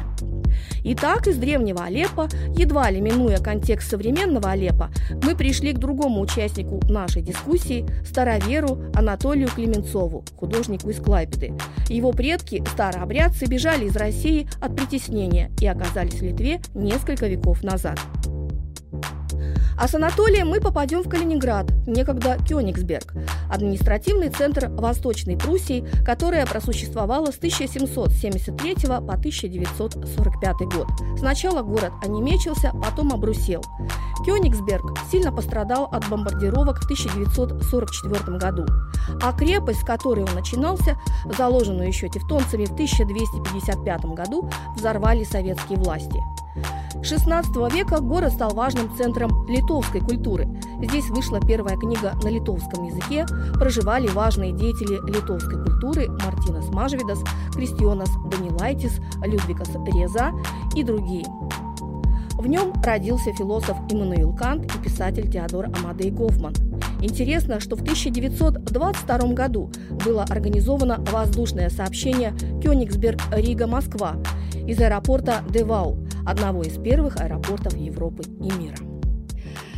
Итак, 0.86 1.28
из 1.28 1.38
древнего 1.38 1.86
Алеппо, 1.86 2.28
едва 2.58 2.92
ли 2.92 3.00
минуя 3.00 3.38
контекст 3.38 3.90
современного 3.90 4.52
Алеппо, 4.52 4.90
мы 5.24 5.36
пришли 5.36 5.72
к 5.72 5.80
другому 5.80 6.22
участнику 6.22 6.82
нашей 6.90 7.22
дискуссии, 7.22 7.86
староверу 8.06 8.84
Анатолию 8.94 9.48
Клеменцову, 9.48 10.26
художнику 10.36 10.90
из 10.90 11.00
Клайпеды. 11.00 11.54
Его 11.88 12.12
предки, 12.12 12.64
старообрядцы, 12.74 13.46
бежали 13.46 13.86
из 13.86 13.96
России 13.96 14.48
от 14.62 14.76
притеснения 14.76 15.52
и 15.62 15.68
оказались 15.68 16.20
в 16.20 16.24
Литве 16.24 16.60
несколько 16.74 17.28
веков 17.28 17.64
назад. 17.64 18.00
А 19.78 19.88
с 19.88 19.96
Анатолием 19.96 20.50
мы 20.50 20.60
попадем 20.60 21.02
в 21.02 21.10
Калининград, 21.10 21.72
некогда 21.88 22.38
Кёнигсберг, 22.48 23.14
административный 23.50 24.30
центр 24.30 24.70
Восточной 24.70 25.38
Пруссии, 25.38 25.86
которая 26.06 26.46
просуществовала 26.46 27.32
с 27.32 27.38
1773 27.38 28.76
по 28.88 29.14
1945 29.14 30.56
год. 30.74 30.88
Сначала 31.18 31.64
город 31.64 31.92
онемечился, 32.04 32.72
потом 32.84 33.14
обрусел. 33.14 33.64
Кёнигсберг 34.26 34.98
сильно 35.12 35.32
пострадал 35.32 35.86
от 35.92 36.08
бомбардировок 36.08 36.80
в 36.80 36.86
1944 36.86 38.38
году, 38.38 38.66
а 39.22 39.34
крепость, 39.34 39.82
с 39.82 39.86
которой 39.86 40.24
он 40.24 40.34
начинался, 40.36 40.98
заложенную 41.38 41.88
еще 41.88 42.10
тевтонцами 42.10 42.66
в 42.66 42.74
1255 42.74 44.06
году, 44.06 44.50
взорвали 44.76 45.24
советские 45.24 45.80
власти. 45.80 46.22
XVI 47.02 47.72
века 47.72 48.00
город 48.00 48.34
стал 48.34 48.54
важным 48.54 48.96
центром 48.96 49.46
литовской 49.48 50.02
культуры. 50.02 50.48
Здесь 50.82 51.10
вышла 51.10 51.40
первая 51.40 51.78
книга 51.78 52.14
на 52.24 52.30
литовском 52.30 52.86
языке, 52.86 53.26
проживали 53.56 54.08
важные 54.08 54.52
деятели 54.52 55.00
литовской 55.10 55.64
культуры 55.64 56.08
Мартинас 56.10 56.70
Мажвидас, 56.70 57.20
Кристионас 57.54 58.10
Данилайтис, 58.32 59.00
Людвигас 59.24 59.70
Реза 59.94 60.32
и 60.76 60.84
другие. 60.84 61.26
В 62.38 62.48
нем 62.48 62.74
родился 62.84 63.32
философ 63.34 63.78
Иммануил 63.90 64.36
Кант 64.36 64.66
и 64.66 64.78
писатель 64.80 65.32
Теодор 65.32 65.68
Амадей 65.78 66.12
Гофман. 66.12 66.54
Интересно, 67.00 67.60
что 67.60 67.76
в 67.76 67.82
1922 67.82 69.34
году 69.34 69.70
было 70.06 70.24
организовано 70.24 71.04
воздушное 71.12 71.70
сообщение 71.70 72.34
Кёнигсберг-Рига-Москва 72.62 74.16
из 74.66 74.80
аэропорта 74.80 75.42
Девау, 75.50 76.03
одного 76.26 76.64
из 76.64 76.78
первых 76.78 77.20
аэропортов 77.20 77.76
Европы 77.76 78.24
и 78.40 78.52
мира. 78.58 78.78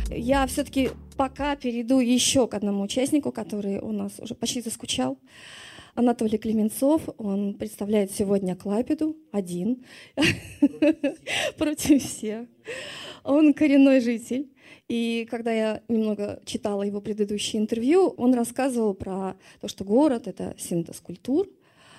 Я 0.08 0.46
все-таки 0.46 0.90
пока 1.16 1.56
перейду 1.56 1.98
еще 1.98 2.46
к 2.46 2.54
одному 2.54 2.82
участнику, 2.82 3.32
который 3.32 3.80
у 3.80 3.90
нас 3.90 4.20
уже 4.20 4.34
почти 4.34 4.60
заскучал. 4.60 5.18
Анатолий 5.94 6.38
Клеменцов, 6.38 7.02
он 7.16 7.54
представляет 7.54 8.12
сегодня 8.12 8.54
Клайпеду 8.54 9.16
один 9.32 9.84
против 11.58 12.02
всех. 12.02 12.46
Он 13.24 13.54
коренной 13.54 14.00
житель. 14.00 14.52
И 14.88 15.26
когда 15.28 15.52
я 15.52 15.82
немного 15.88 16.40
читала 16.44 16.82
его 16.84 17.00
предыдущее 17.00 17.60
интервью, 17.60 18.08
он 18.16 18.34
рассказывал 18.34 18.94
про 18.94 19.36
то, 19.60 19.66
что 19.66 19.84
город— 19.84 20.26
это 20.28 20.54
синтез 20.58 21.00
культур, 21.00 21.48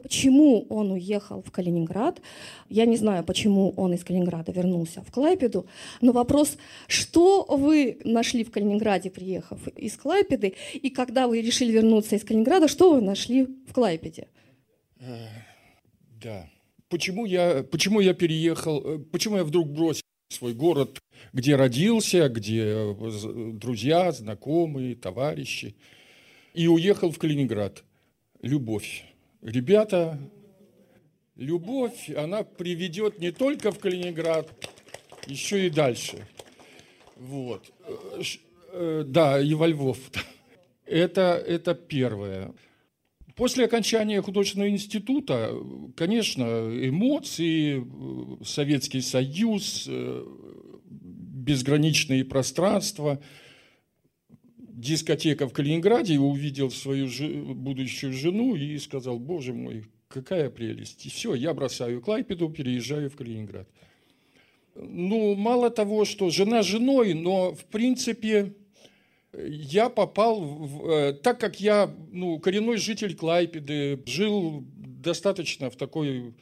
Почему 0.08 0.66
он 0.70 0.94
уехал 0.94 1.42
в 1.42 1.52
Калининград? 1.52 2.22
Я 2.70 2.86
не 2.86 2.96
знаю, 2.96 3.26
почему 3.26 3.74
он 3.76 3.94
из 3.94 4.06
Калининграда 4.06 4.54
вернулся 4.54 5.02
в 5.02 5.12
Клайпеду, 5.12 5.66
но 6.00 6.14
вопрос, 6.14 6.58
что 6.88 7.44
вы 7.44 8.00
нашли 8.06 8.46
в 8.46 8.52
Калининграде, 8.52 9.12
приехав 9.12 9.68
из 9.68 9.98
Клайпеды, 9.98 10.54
и 10.76 10.90
когда 10.92 11.28
вы 11.28 11.42
решили 11.42 11.74
вернуться 11.74 12.16
из 12.16 12.24
Калининграда, 12.24 12.70
что 12.70 12.96
вы 12.96 13.02
нашли 13.02 13.48
в 13.68 13.74
Клайпеде? 13.74 14.30
Э, 15.02 15.28
да. 16.24 16.50
Почему 16.88 17.26
я, 17.26 17.66
почему 17.70 18.00
я 18.00 18.14
переехал, 18.14 18.82
э, 18.86 19.00
почему 19.00 19.36
я 19.36 19.44
вдруг 19.44 19.68
бросил 19.68 20.04
свой 20.30 20.54
город, 20.54 21.02
где 21.34 21.58
родился, 21.58 22.30
где 22.30 22.64
э, 22.64 23.52
друзья, 23.56 24.14
знакомые, 24.14 24.96
товарищи, 24.96 25.76
и 26.54 26.66
уехал 26.70 27.12
в 27.12 27.18
Калининград? 27.18 27.84
Любовь. 28.42 29.04
Ребята, 29.42 30.18
любовь, 31.36 32.10
она 32.10 32.44
приведет 32.44 33.20
не 33.20 33.32
только 33.32 33.72
в 33.72 33.80
Калининград, 33.80 34.52
еще 35.28 35.68
и 35.68 35.70
дальше. 35.70 36.28
Вот. 37.16 37.72
Э, 38.72 39.04
да, 39.06 39.40
и 39.40 39.54
во 39.54 39.68
Львов. 39.68 40.00
Это, 40.86 41.44
это 41.46 41.76
первое. 41.76 42.54
После 43.36 43.66
окончания 43.66 44.22
художественного 44.22 44.70
института, 44.70 45.52
конечно, 45.98 46.44
эмоции, 46.44 47.86
Советский 48.42 49.02
Союз, 49.02 49.86
э, 49.90 50.26
безграничные 50.86 52.24
пространства– 52.24 53.22
дискотека 54.78 55.48
в 55.48 55.54
Калининграде, 55.54 56.14
и 56.14 56.18
увидел 56.18 56.70
свою 56.70 57.08
будущую 57.56 58.14
жену 58.14 58.56
и 58.56 58.78
сказал, 58.78 59.20
боже 59.20 59.54
мой, 59.54 59.86
какая 60.08 60.50
прелесть. 60.50 61.06
И 61.06 61.10
все, 61.10 61.34
я 61.34 61.54
бросаю 61.54 62.00
Клайпеду, 62.00 62.50
переезжаю 62.50 63.10
в 63.10 63.16
Калининград. 63.16 63.68
Ну, 64.76 65.34
мало 65.34 65.72
того, 65.72 66.06
что 66.06 66.30
жена 66.30 66.62
женой, 66.62 67.16
но 67.16 67.54
в 67.54 67.66
принципе 67.66 68.54
я 69.34 69.90
попал, 69.90 70.42
в, 70.42 70.90
э, 70.90 71.14
так 71.14 71.40
как 71.40 71.60
я 71.60 71.92
ну, 72.12 72.40
коренной 72.40 72.78
житель 72.78 73.16
Клайпеды, 73.16 74.04
жил 74.06 74.64
достаточно 74.76 75.72
в 75.72 75.76
такой 75.76 76.36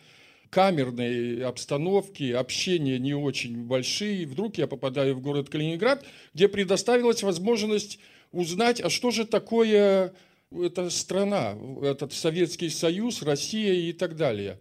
камерной 0.50 1.44
обстановке, 1.46 2.36
общения 2.36 3.00
не 3.00 3.14
очень 3.14 3.64
большие. 3.64 4.28
Вдруг 4.28 4.58
я 4.58 4.68
попадаю 4.68 5.16
в 5.16 5.22
город 5.22 5.50
Калининград, 5.50 6.06
где 6.34 6.50
предоставилась 6.50 7.24
возможность 7.24 8.00
узнать, 8.36 8.82
а 8.82 8.90
что 8.90 9.12
же 9.12 9.26
такое 9.26 10.14
эта 10.52 10.90
страна, 10.90 11.58
этот 11.82 12.14
Советский 12.14 12.70
Союз, 12.70 13.22
Россия 13.24 13.74
и 13.74 13.94
так 13.94 14.16
далее. 14.16 14.60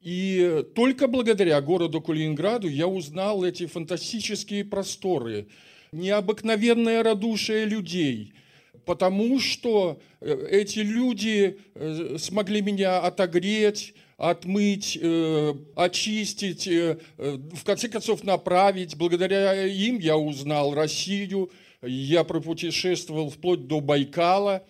И 0.00 0.64
только 0.74 1.08
благодаря 1.08 1.60
городу 1.60 2.00
Калининграду 2.00 2.68
я 2.68 2.86
узнал 2.88 3.44
эти 3.44 3.66
фантастические 3.66 4.64
просторы, 4.64 5.48
необыкновенное 5.92 7.02
радушие 7.02 7.66
людей, 7.66 8.32
потому 8.86 9.38
что 9.40 10.00
э, 10.20 10.46
эти 10.50 10.78
люди 10.78 11.58
э, 11.74 12.16
смогли 12.18 12.62
меня 12.62 13.00
отогреть, 13.00 13.94
отмыть, 14.16 14.98
э, 15.00 15.54
очистить, 15.76 16.66
в 17.16 17.64
конце 17.64 17.88
концов 17.88 18.24
направить. 18.24 18.96
Благодаря 18.96 19.66
им 19.66 19.98
я 19.98 20.16
узнал 20.16 20.74
Россию, 20.74 21.50
я 21.82 22.24
пропутешествовал 22.24 23.30
вплоть 23.30 23.66
до 23.66 23.80
Байкала, 23.80 24.64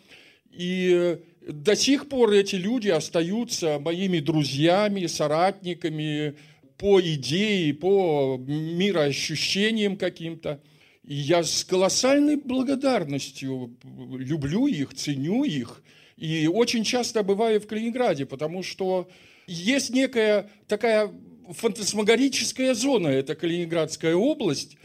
и 0.51 1.19
до 1.47 1.77
сих 1.77 2.09
пор 2.09 2.33
эти 2.33 2.57
люди 2.57 2.89
остаются 2.89 3.79
моими 3.79 4.19
друзьями, 4.19 5.07
соратниками 5.07 6.35
по 6.77 7.01
идее, 7.01 7.75
по 7.75 8.39
мироощущениям 8.39 9.97
каким-то. 9.97 10.61
И 11.05 11.15
я 11.15 11.43
с 11.43 11.65
колоссальной 11.65 12.37
благодарностью 12.37 13.77
люблю 14.13 14.67
их, 14.67 14.95
ценю 14.95 15.45
их. 15.45 15.83
И 16.17 16.47
очень 16.47 16.85
часто 16.85 17.23
бываю 17.23 17.61
в 17.61 17.67
Калининграде, 17.67 18.27
потому 18.27 18.63
что 18.63 19.09
есть 19.47 19.91
некая 19.91 20.51
такая 20.69 21.11
фантасмагорическая 21.51 22.75
зона, 22.75 23.09
это 23.09 23.35
Калининградская 23.35 24.15
область, 24.15 24.77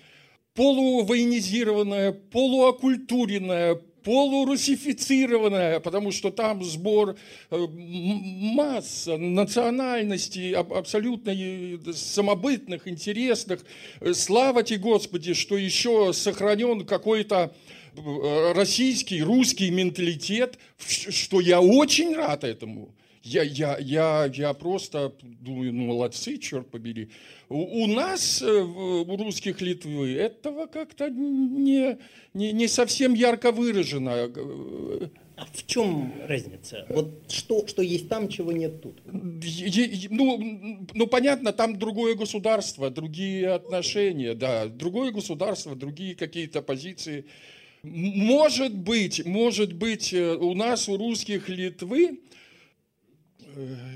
полувоенизированная, 0.55 2.13
полуокультуренная, 2.13 3.75
полурусифицированная, 4.03 5.79
потому 5.79 6.11
что 6.11 6.31
там 6.31 6.63
сбор 6.63 7.17
э, 7.49 7.67
масса 7.67 9.17
национальностей, 9.17 10.53
абсолютно 10.53 11.33
самобытных, 11.93 12.87
интересных. 12.87 13.65
Слава 14.13 14.63
тебе, 14.63 14.79
Господи, 14.79 15.33
что 15.33 15.57
еще 15.57 16.13
сохранен 16.13 16.85
какой-то 16.85 17.53
э, 17.97 18.53
российский, 18.53 19.23
русский 19.23 19.71
менталитет, 19.71 20.59
что 20.77 21.41
я 21.41 21.59
очень 21.59 22.15
рад 22.15 22.43
этому. 22.43 22.93
Я, 23.25 23.41
я, 23.41 23.77
я, 23.79 24.31
я 24.31 24.53
просто 24.53 25.11
думаю, 25.21 25.73
ну 25.73 25.87
молодцы, 25.87 26.37
черт 26.37 26.69
побери. 26.69 27.09
У, 27.49 27.83
у 27.83 27.87
нас, 27.87 28.39
э, 28.43 28.45
у 28.45 29.17
русских 29.17 29.61
Литвы, 29.61 30.13
этого 30.13 30.67
как-то 30.67 31.09
не, 31.09 31.97
не, 32.35 32.51
не 32.51 32.67
совсем 32.67 33.15
ярко 33.15 33.51
выражено. 33.51 34.29
А 35.37 35.45
в 35.51 35.65
чем 35.65 36.13
разница? 36.27 36.85
Вот 36.87 37.23
что, 37.27 37.65
что 37.65 37.81
есть 37.81 38.09
там, 38.09 38.29
чего 38.29 38.51
нет 38.51 38.83
тут? 38.83 39.01
Ну, 39.05 40.85
ну, 40.93 41.07
понятно, 41.07 41.51
там 41.51 41.79
другое 41.79 42.13
государство, 42.13 42.91
другие 42.91 43.49
отношения, 43.49 44.35
да, 44.35 44.67
другое 44.67 45.11
государство, 45.11 45.75
другие 45.75 46.13
какие-то 46.13 46.61
позиции. 46.61 47.25
Может 47.81 48.75
быть, 48.75 49.25
может 49.25 49.73
быть, 49.73 50.13
э, 50.13 50.35
у 50.35 50.53
нас, 50.53 50.87
у 50.87 50.95
русских 50.97 51.49
Литвы, 51.49 52.19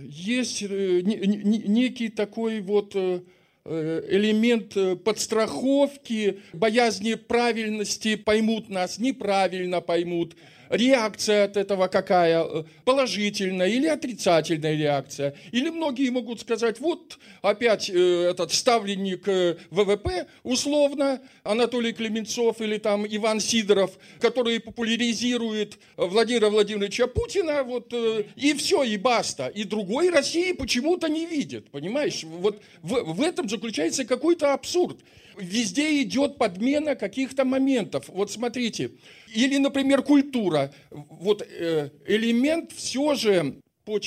есть 0.10 0.64
э, 0.64 1.02
некий 1.02 2.10
такой 2.10 2.62
вот 2.62 2.96
э, 2.96 3.22
элемент 3.66 4.76
э, 4.78 4.96
подстраховки, 4.96 6.40
боязни 6.54 7.16
правильности, 7.16 8.16
поймут 8.16 8.70
нас, 8.70 9.00
неправильно 9.00 9.82
поймут. 9.82 10.36
Реакция 10.70 11.46
от 11.46 11.58
этого 11.58 11.88
какая, 11.88 12.44
э, 12.44 12.64
положительная 12.86 13.68
или 13.68 13.88
отрицательная 13.88 14.76
реакция. 14.76 15.36
Или 15.52 15.70
многие 15.70 16.10
могут 16.10 16.42
сказать, 16.42 16.80
вот 16.80 17.18
опять 17.42 17.90
э, 17.90 18.30
этот 18.30 18.54
ставленник 18.54 19.28
э, 19.28 19.58
ВВП, 19.72 20.28
условно, 20.44 21.22
Анатолий 21.44 21.94
Клеменцов 21.94 22.62
или 22.62 22.78
там 22.78 23.06
Иван 23.08 23.40
Сидоров, 23.40 23.92
который 24.20 24.60
популяризирует 24.60 25.80
Владимира 25.98 26.50
Владимировича 26.50 27.08
Путина, 27.08 27.64
вот, 27.64 27.94
и 28.36 28.54
все, 28.54 28.84
и 28.84 28.98
баста. 28.98 29.48
И 29.48 29.64
другой 29.64 30.10
России 30.10 30.54
почему-то 30.54 31.08
не 31.10 31.26
видит, 31.26 31.70
понимаешь? 31.72 32.24
Вот 32.24 32.62
в, 32.82 33.14
в 33.14 33.22
этом 33.22 33.50
заключается 33.50 34.06
какой-то 34.06 34.54
абсурд 34.54 34.98
везде 35.40 36.02
идет 36.02 36.38
подмена 36.38 36.96
каких-то 36.96 37.46
моментов. 37.46 38.06
Вот 38.08 38.32
смотрите, 38.32 38.92
или, 39.34 39.58
например, 39.58 40.02
культура. 40.02 40.72
Вот 40.92 41.42
э, 41.42 41.90
элемент 42.06 42.72
все 42.72 43.16
же 43.16 43.56
по, 43.86 44.00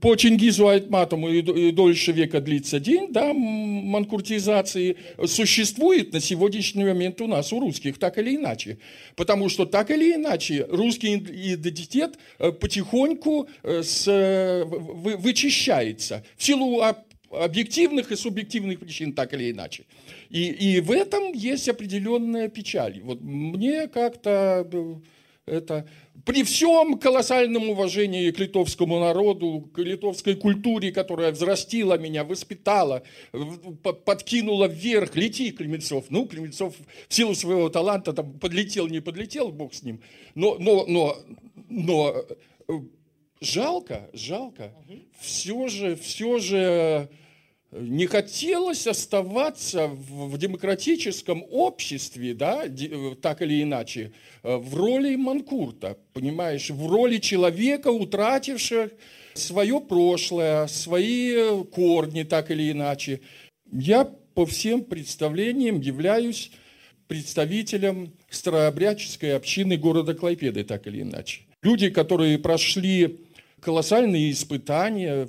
по 0.00 0.14
Чингизу 0.14 0.68
Айтматому 0.68 1.28
и, 1.28 1.40
и 1.40 1.72
дольше 1.72 2.12
века 2.12 2.40
длится 2.40 2.78
день, 2.78 3.08
да, 3.10 3.32
манкуртизации 3.34 4.96
существует 5.26 6.12
на 6.12 6.20
сегодняшний 6.20 6.84
момент 6.84 7.20
у 7.20 7.26
нас, 7.26 7.52
у 7.52 7.58
русских, 7.58 7.98
так 7.98 8.16
или 8.18 8.36
иначе. 8.36 8.78
Потому 9.16 9.48
что 9.48 9.64
так 9.64 9.90
или 9.90 10.14
иначе 10.14 10.66
русский 10.70 11.16
идентитет 11.16 12.16
э, 12.38 12.52
потихоньку 12.52 13.48
э, 13.64 13.82
с, 13.82 14.64
вычищается 14.66 16.24
в 16.36 16.44
силу 16.44 16.80
объективных 17.30 18.12
и 18.12 18.16
субъективных 18.16 18.78
причин, 18.78 19.12
так 19.12 19.32
или 19.34 19.50
иначе. 19.50 19.84
И, 20.34 20.48
и 20.48 20.80
в 20.80 20.90
этом 20.90 21.32
есть 21.32 21.68
определенная 21.68 22.48
печаль. 22.48 23.00
Вот 23.04 23.20
мне 23.20 23.86
как-то 23.86 24.68
это 25.46 25.86
при 26.24 26.42
всем 26.42 26.98
колоссальном 26.98 27.70
уважении 27.70 28.32
к 28.32 28.40
литовскому 28.40 28.98
народу, 28.98 29.70
к 29.72 29.78
литовской 29.78 30.34
культуре, 30.34 30.90
которая 30.90 31.30
взрастила 31.30 31.96
меня, 31.98 32.24
воспитала, 32.24 33.04
подкинула 34.04 34.66
вверх, 34.66 35.14
лети, 35.14 35.52
Клеменцов. 35.52 36.06
Ну, 36.08 36.26
Клеменцов 36.26 36.74
в 37.08 37.14
силу 37.14 37.36
своего 37.36 37.68
таланта 37.68 38.12
там 38.12 38.36
подлетел, 38.40 38.88
не 38.88 38.98
подлетел, 38.98 39.52
бог 39.52 39.72
с 39.72 39.84
ним. 39.84 40.00
Но, 40.34 40.56
но, 40.58 40.84
но, 40.88 41.16
но 41.68 42.12
э, 42.66 42.72
жалко, 43.40 44.10
жалко. 44.12 44.72
Все 45.20 45.68
же, 45.68 45.94
все 45.94 46.40
же 46.40 47.08
не 47.74 48.06
хотелось 48.06 48.86
оставаться 48.86 49.88
в 49.88 50.38
демократическом 50.38 51.44
обществе, 51.50 52.34
да, 52.34 52.64
э, 52.66 53.14
так 53.20 53.42
или 53.42 53.62
иначе, 53.62 54.12
э, 54.42 54.56
в 54.56 54.74
роли 54.74 55.16
Манкурта, 55.16 55.98
понимаешь, 56.12 56.70
в 56.70 56.86
роли 56.86 57.18
человека, 57.18 57.88
утратившего 57.88 58.90
свое 59.34 59.80
прошлое, 59.80 60.68
свои 60.68 61.64
корни, 61.64 62.22
так 62.22 62.50
или 62.50 62.70
иначе. 62.70 63.20
Я 63.72 64.04
по 64.04 64.46
всем 64.46 64.84
представлениям 64.84 65.80
являюсь 65.80 66.52
представителем 67.08 68.12
старообрядческой 68.30 69.36
общины 69.36 69.76
города 69.76 70.14
Клайпеды, 70.14 70.62
так 70.64 70.86
или 70.86 71.02
иначе. 71.02 71.42
Люди, 71.62 71.90
которые 71.90 72.38
прошли 72.38 73.18
колоссальные 73.60 74.30
испытания 74.30 75.28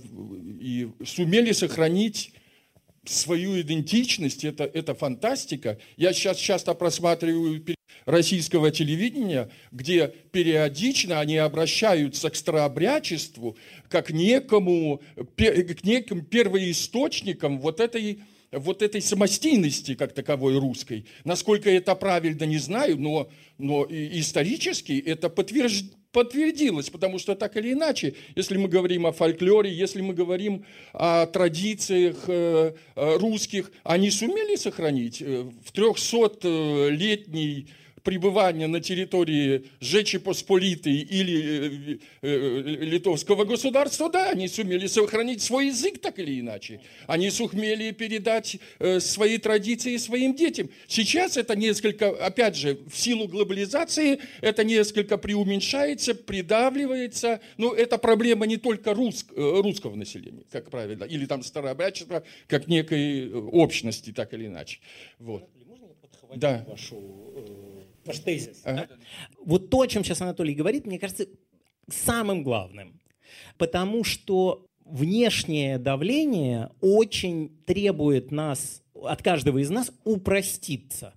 и 0.60 0.90
сумели 1.04 1.54
сохранить 1.54 2.35
свою 3.06 3.60
идентичность, 3.60 4.44
это, 4.44 4.64
это 4.64 4.96
фантастика. 4.96 5.78
Я 5.98 6.14
сейчас 6.14 6.38
часто 6.38 6.74
просматриваю 6.74 7.64
российского 8.06 8.72
телевидения, 8.72 9.50
где 9.72 10.14
периодично 10.32 11.20
они 11.20 11.38
обращаются 11.38 12.30
к 12.30 12.36
старообрядчеству 12.36 13.58
как 13.90 14.12
некому, 14.12 15.02
к 15.36 15.84
неким 15.84 16.26
первоисточникам 16.26 17.60
вот 17.60 17.80
этой 17.80 18.20
вот 18.52 18.82
этой 18.82 19.02
самостийности 19.02 19.96
как 19.96 20.14
таковой 20.14 20.58
русской. 20.58 21.06
Насколько 21.26 21.70
это 21.70 21.94
правильно, 21.94 22.46
не 22.46 22.58
знаю, 22.58 22.98
но, 22.98 23.30
но 23.58 23.86
исторически 23.90 25.04
это 25.06 25.30
подтверждено 25.30 26.05
подтвердилось, 26.16 26.90
потому 26.90 27.20
что 27.20 27.36
так 27.36 27.58
или 27.58 27.74
иначе, 27.74 28.14
если 28.38 28.56
мы 28.58 28.70
говорим 28.70 29.06
о 29.06 29.12
фольклоре, 29.12 29.70
если 29.70 30.00
мы 30.00 30.14
говорим 30.14 30.64
о 30.94 31.26
традициях 31.26 32.16
э, 32.28 32.72
э, 32.96 33.18
русских, 33.18 33.70
они 33.84 34.10
сумели 34.12 34.56
сохранить 34.56 35.22
э, 35.22 35.44
в 35.66 35.74
300-летний 35.74 37.68
пребывания 38.06 38.68
на 38.68 38.80
территории 38.80 39.66
Жечи 39.82 40.20
Посполитой 40.20 40.94
или 40.94 41.96
э, 41.96 41.98
э, 42.22 42.62
литовского 42.86 43.46
государства, 43.46 44.10
да, 44.10 44.30
они 44.30 44.48
сумели 44.48 44.86
сохранить 44.88 45.42
свой 45.42 45.68
язык 45.68 46.00
так 46.00 46.20
или 46.20 46.40
иначе. 46.40 46.82
Они 47.08 47.30
сумели 47.32 47.92
передать 47.92 48.58
э, 48.80 49.00
свои 49.00 49.40
традиции 49.40 49.98
своим 49.98 50.36
детям. 50.36 50.70
Сейчас 50.88 51.36
это 51.36 51.56
несколько, 51.56 52.10
опять 52.10 52.56
же, 52.56 52.78
в 52.88 52.96
силу 52.96 53.28
глобализации, 53.28 54.20
это 54.40 54.64
несколько 54.64 55.18
преуменьшается, 55.18 56.14
придавливается. 56.14 57.42
Но 57.58 57.74
это 57.74 57.98
проблема 57.98 58.46
не 58.46 58.58
только 58.58 58.94
рус, 58.94 59.26
русского 59.36 59.96
населения, 59.96 60.44
как 60.52 60.70
правило, 60.70 61.06
или 61.06 61.26
там 61.26 61.42
старообрядчества, 61.42 62.24
как 62.48 62.68
некой 62.68 63.34
общности, 63.34 64.12
так 64.12 64.32
или 64.36 64.46
иначе. 64.46 64.80
Вот. 65.18 65.50
да. 66.36 66.64
вашу 66.68 67.26
ваш 68.06 68.20
тезис. 68.20 68.62
Ага. 68.64 68.88
Да? 68.90 68.96
Вот 69.44 69.70
то, 69.70 69.82
о 69.82 69.88
чем 69.88 70.04
сейчас 70.04 70.22
Анатолий 70.22 70.54
говорит, 70.54 70.86
мне 70.86 71.00
кажется, 71.00 71.28
самым 71.90 72.44
главным. 72.44 73.00
Потому 73.58 74.04
что 74.04 74.68
внешнее 74.86 75.78
давление 75.78 76.72
очень 76.82 77.52
требует 77.66 78.32
нас, 78.32 78.84
от 78.94 79.22
каждого 79.22 79.58
из 79.60 79.70
нас, 79.70 79.92
упроститься. 80.04 81.14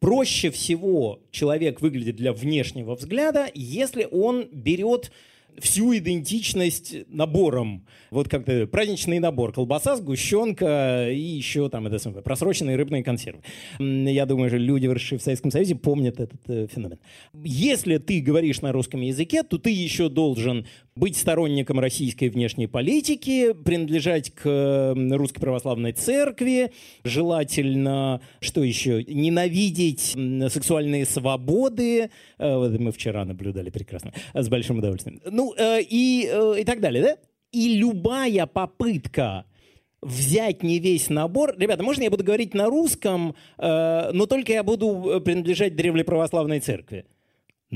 Проще 0.00 0.50
всего 0.50 1.22
человек 1.30 1.80
выглядит 1.80 2.16
для 2.16 2.32
внешнего 2.32 2.94
взгляда, 2.94 3.48
если 3.54 4.06
он 4.10 4.48
берет 4.50 5.12
всю 5.58 5.96
идентичность 5.96 6.94
набором. 7.08 7.86
Вот 8.10 8.28
как-то 8.28 8.66
праздничный 8.66 9.18
набор. 9.18 9.52
Колбаса, 9.52 9.96
сгущенка 9.96 11.10
и 11.10 11.18
еще 11.18 11.68
там 11.68 11.86
это 11.86 11.98
самое, 11.98 12.22
просроченные 12.22 12.76
рыбные 12.76 13.02
консервы. 13.02 13.42
Я 13.78 14.26
думаю, 14.26 14.50
что 14.50 14.58
люди, 14.58 14.86
выросшие 14.86 15.18
в 15.18 15.22
Советском 15.22 15.50
Союзе, 15.50 15.74
помнят 15.74 16.20
этот 16.20 16.40
э, 16.48 16.66
феномен. 16.72 16.98
Если 17.42 17.98
ты 17.98 18.20
говоришь 18.20 18.60
на 18.60 18.72
русском 18.72 19.00
языке, 19.00 19.42
то 19.42 19.58
ты 19.58 19.70
еще 19.70 20.08
должен 20.08 20.66
быть 20.96 21.16
сторонником 21.16 21.80
российской 21.80 22.28
внешней 22.28 22.68
политики, 22.68 23.52
принадлежать 23.52 24.30
к 24.30 24.94
русской 24.94 25.40
православной 25.40 25.92
церкви, 25.92 26.72
желательно, 27.02 28.20
что 28.40 28.62
еще, 28.62 29.02
ненавидеть 29.04 30.16
сексуальные 30.52 31.04
свободы. 31.04 32.10
Э, 32.38 32.56
вот 32.56 32.78
мы 32.78 32.92
вчера 32.92 33.24
наблюдали 33.24 33.70
прекрасно, 33.70 34.12
с 34.34 34.48
большим 34.48 34.78
удовольствием. 34.78 35.20
Ну, 35.28 35.52
э, 35.56 35.80
и, 35.82 36.28
э, 36.30 36.60
и 36.60 36.64
так 36.64 36.80
далее, 36.80 37.02
да? 37.02 37.16
И 37.50 37.76
любая 37.76 38.46
попытка 38.46 39.46
взять 40.00 40.62
не 40.62 40.78
весь 40.78 41.08
набор. 41.08 41.54
Ребята, 41.58 41.82
можно 41.82 42.02
я 42.02 42.10
буду 42.10 42.22
говорить 42.22 42.52
на 42.52 42.66
русском, 42.66 43.34
но 43.56 44.26
только 44.26 44.52
я 44.52 44.62
буду 44.62 45.22
принадлежать 45.24 45.76
древле 45.76 46.04
православной 46.04 46.60
церкви? 46.60 47.06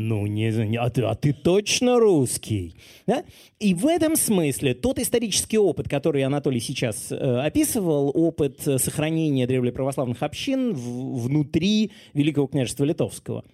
Ну, 0.00 0.26
не, 0.26 0.76
а, 0.76 0.90
ты, 0.90 1.02
а 1.02 1.16
ты 1.16 1.32
точно 1.32 1.98
русский. 1.98 2.76
Да? 3.08 3.24
И 3.58 3.74
в 3.74 3.84
этом 3.84 4.14
смысле 4.14 4.74
тот 4.74 5.00
исторический 5.00 5.58
опыт, 5.58 5.88
который 5.88 6.22
Анатолий 6.22 6.60
сейчас 6.60 7.10
э, 7.10 7.16
описывал, 7.16 8.12
опыт 8.14 8.60
сохранения 8.60 9.48
древлеправославных 9.48 10.22
общин 10.22 10.72
в, 10.72 11.24
внутри 11.24 11.90
Великого 12.14 12.46
княжества 12.46 12.84
Литовского, 12.84 13.44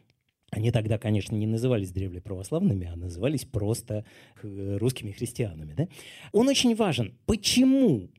они 0.50 0.70
тогда, 0.70 0.98
конечно, 0.98 1.34
не 1.34 1.46
назывались 1.46 1.92
древлеправославными, 1.92 2.90
а 2.92 2.96
назывались 2.96 3.46
просто 3.46 4.04
русскими 4.42 5.12
христианами. 5.12 5.72
Да? 5.72 5.88
Он 6.32 6.46
очень 6.48 6.74
важен. 6.74 7.14
Почему 7.24 8.10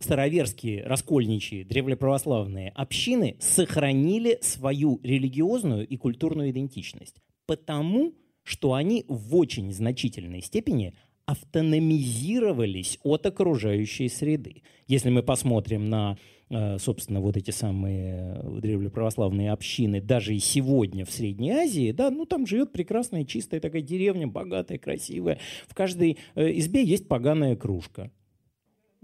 староверские, 0.00 0.82
раскольничьи, 0.82 1.62
древлеправославные 1.62 2.70
общины 2.70 3.36
сохранили 3.38 4.40
свою 4.42 4.98
религиозную 5.04 5.86
и 5.86 5.96
культурную 5.96 6.50
идентичность? 6.50 7.22
Потому, 7.48 8.12
что 8.44 8.74
они 8.74 9.04
в 9.08 9.34
очень 9.34 9.72
значительной 9.72 10.42
степени 10.42 10.94
автономизировались 11.24 12.98
от 13.02 13.26
окружающей 13.26 14.08
среды. 14.08 14.62
Если 14.86 15.10
мы 15.10 15.22
посмотрим 15.22 15.88
на, 15.88 16.16
э, 16.50 16.78
собственно, 16.78 17.20
вот 17.20 17.36
эти 17.36 17.50
самые 17.50 18.40
древлеправославные 18.60 19.50
общины, 19.52 20.00
даже 20.00 20.34
и 20.34 20.38
сегодня 20.38 21.04
в 21.04 21.10
Средней 21.10 21.50
Азии, 21.50 21.92
да, 21.92 22.10
ну 22.10 22.26
там 22.26 22.46
живет 22.46 22.72
прекрасная 22.72 23.24
чистая 23.24 23.60
такая 23.60 23.82
деревня, 23.82 24.26
богатая, 24.26 24.78
красивая. 24.78 25.38
В 25.66 25.74
каждой 25.74 26.18
э, 26.34 26.58
избе 26.58 26.84
есть 26.84 27.08
поганая 27.08 27.56
кружка. 27.56 28.10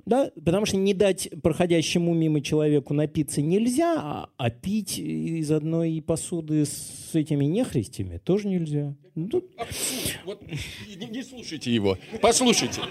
Да, 0.07 0.31
потому 0.45 0.67
что 0.67 0.77
не 0.77 0.93
дать 0.93 1.31
проходящему 1.43 2.15
мимо 2.15 2.43
человеку 2.43 2.93
напиться 2.93 3.41
нельзя, 3.41 3.95
а, 3.97 4.31
а 4.37 4.51
пить 4.51 4.99
из 4.99 5.51
одной 5.51 6.03
посуды 6.07 6.67
с 6.67 7.15
этими 7.15 7.45
нехристями 7.45 8.19
тоже 8.19 8.49
нельзя. 8.49 8.95
Ну, 9.15 9.43
Вот, 10.25 10.43
не, 10.97 11.07
не 11.07 11.23
слушайте 11.23 11.73
его. 11.73 11.97
Послушайте. 12.21 12.83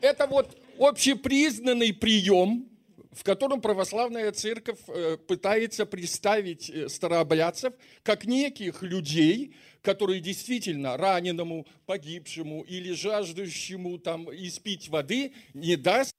Это 0.00 0.26
вот 0.26 0.56
общепризнанный 0.78 1.92
прием, 1.92 2.70
в 3.12 3.24
котором 3.24 3.60
православная 3.60 4.32
церковь 4.32 4.78
э, 4.88 5.18
пытается 5.18 5.84
представить 5.84 6.70
э, 6.70 6.88
старообрядцев 6.88 7.74
как 8.02 8.24
неких 8.24 8.82
людей, 8.82 9.54
которые 9.82 10.20
действительно 10.20 10.96
раненому, 10.96 11.66
погибшему 11.86 12.62
или 12.62 12.92
жаждущему 12.92 13.98
там 13.98 14.30
испить 14.32 14.88
воды 14.88 15.32
не 15.54 15.76
даст 15.76 16.14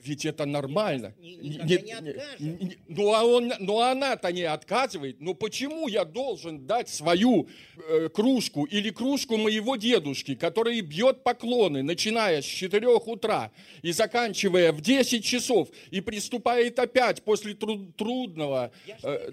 ведь 0.00 0.24
это 0.24 0.44
нормально. 0.46 1.12
Никогда 1.20 1.66
не 2.00 2.10
откажет. 2.10 2.40
не- 2.40 2.78
ну, 2.88 3.12
а 3.14 3.24
он, 3.24 3.52
ну, 3.58 3.80
она-то 3.80 4.32
не 4.32 4.42
отказывает. 4.44 5.16
Ну, 5.20 5.34
почему 5.34 5.88
я 5.88 6.04
должен 6.04 6.66
дать 6.66 6.88
свою 6.88 7.48
э, 7.88 8.08
кружку 8.08 8.64
или 8.64 8.90
кружку 8.90 9.36
моего 9.36 9.76
дедушки, 9.76 10.34
который 10.36 10.80
бьет 10.82 11.24
поклоны, 11.24 11.82
начиная 11.82 12.42
с 12.42 12.44
4 12.44 12.86
утра 12.88 13.50
и 13.82 13.90
заканчивая 13.92 14.72
в 14.72 14.80
10 14.80 15.24
часов, 15.24 15.68
и 15.90 16.00
приступает 16.00 16.78
опять 16.78 17.22
после 17.22 17.54
тру- 17.54 17.92
трудного... 17.96 18.70
э, 19.02 19.32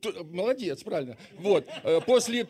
т- 0.00 0.12
молодец, 0.32 0.82
правильно. 0.82 1.18
Вот. 1.38 1.66
э, 1.84 2.00
после 2.06 2.46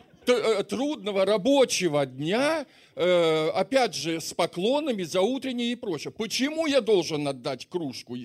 трудного 0.63 1.25
рабочего 1.25 2.05
дня, 2.05 2.65
э, 2.95 3.49
опять 3.49 3.95
же, 3.95 4.19
с 4.19 4.33
поклонами 4.33 5.03
за 5.03 5.21
утреннее 5.21 5.71
и 5.71 5.75
прочее. 5.75 6.11
Почему 6.11 6.65
я 6.65 6.81
должен 6.81 7.27
отдать 7.27 7.67
кружку? 7.67 8.15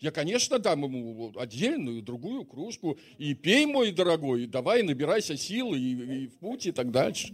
Я, 0.00 0.10
конечно, 0.10 0.58
дам 0.58 0.84
ему 0.84 1.32
отдельную, 1.36 2.02
другую 2.02 2.44
кружку. 2.44 2.98
И 3.18 3.34
пей, 3.34 3.66
мой 3.66 3.92
дорогой, 3.92 4.46
давай, 4.46 4.82
набирайся 4.82 5.36
силы, 5.36 5.78
и, 5.78 6.24
и 6.24 6.26
в 6.26 6.38
путь, 6.38 6.66
и 6.66 6.72
так 6.72 6.90
дальше. 6.90 7.32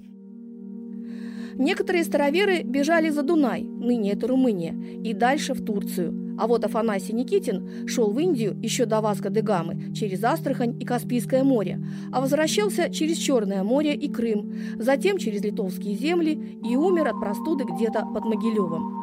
Некоторые 1.58 2.04
староверы 2.04 2.62
бежали 2.62 3.10
за 3.10 3.22
Дунай, 3.22 3.64
ныне 3.64 4.12
это 4.12 4.28
Румыния, 4.28 4.74
и 5.02 5.12
дальше 5.12 5.54
в 5.54 5.64
Турцию. 5.64 6.36
А 6.38 6.46
вот 6.46 6.64
Афанасий 6.64 7.12
Никитин 7.12 7.88
шел 7.88 8.12
в 8.12 8.18
Индию 8.20 8.56
еще 8.62 8.86
до 8.86 9.00
Васка 9.00 9.28
де 9.28 9.40
Гамы 9.40 9.92
через 9.92 10.22
Астрахань 10.22 10.80
и 10.80 10.84
Каспийское 10.84 11.42
море, 11.42 11.84
а 12.12 12.20
возвращался 12.20 12.90
через 12.90 13.16
Черное 13.16 13.64
море 13.64 13.92
и 13.94 14.08
Крым, 14.08 14.54
затем 14.78 15.18
через 15.18 15.42
литовские 15.42 15.96
земли 15.96 16.60
и 16.64 16.76
умер 16.76 17.08
от 17.08 17.18
простуды 17.18 17.64
где-то 17.64 18.06
под 18.14 18.24
Могилевым. 18.24 18.94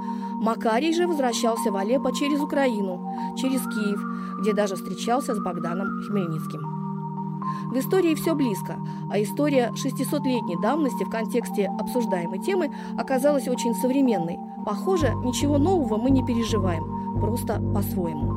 Макарий 0.41 0.93
же 0.93 1.07
возвращался 1.07 1.71
в 1.71 1.75
Алеппо 1.75 2.15
через 2.15 2.39
Украину, 2.39 3.05
через 3.37 3.61
Киев, 3.63 4.01
где 4.39 4.53
даже 4.53 4.75
встречался 4.75 5.35
с 5.35 5.43
Богданом 5.43 6.03
Хмельницким. 6.07 6.74
В 7.71 7.77
истории 7.77 8.15
все 8.15 8.35
близко, 8.35 8.77
а 9.11 9.21
история 9.21 9.71
600-летней 9.73 10.57
давности 10.61 11.03
в 11.03 11.09
контексте 11.09 11.71
обсуждаемой 11.79 12.39
темы 12.39 12.71
оказалась 12.97 13.47
очень 13.47 13.73
современной. 13.75 14.37
Похоже, 14.65 15.13
ничего 15.23 15.57
нового 15.57 15.97
мы 15.97 16.09
не 16.09 16.25
переживаем, 16.25 17.19
просто 17.19 17.61
по-своему. 17.73 18.33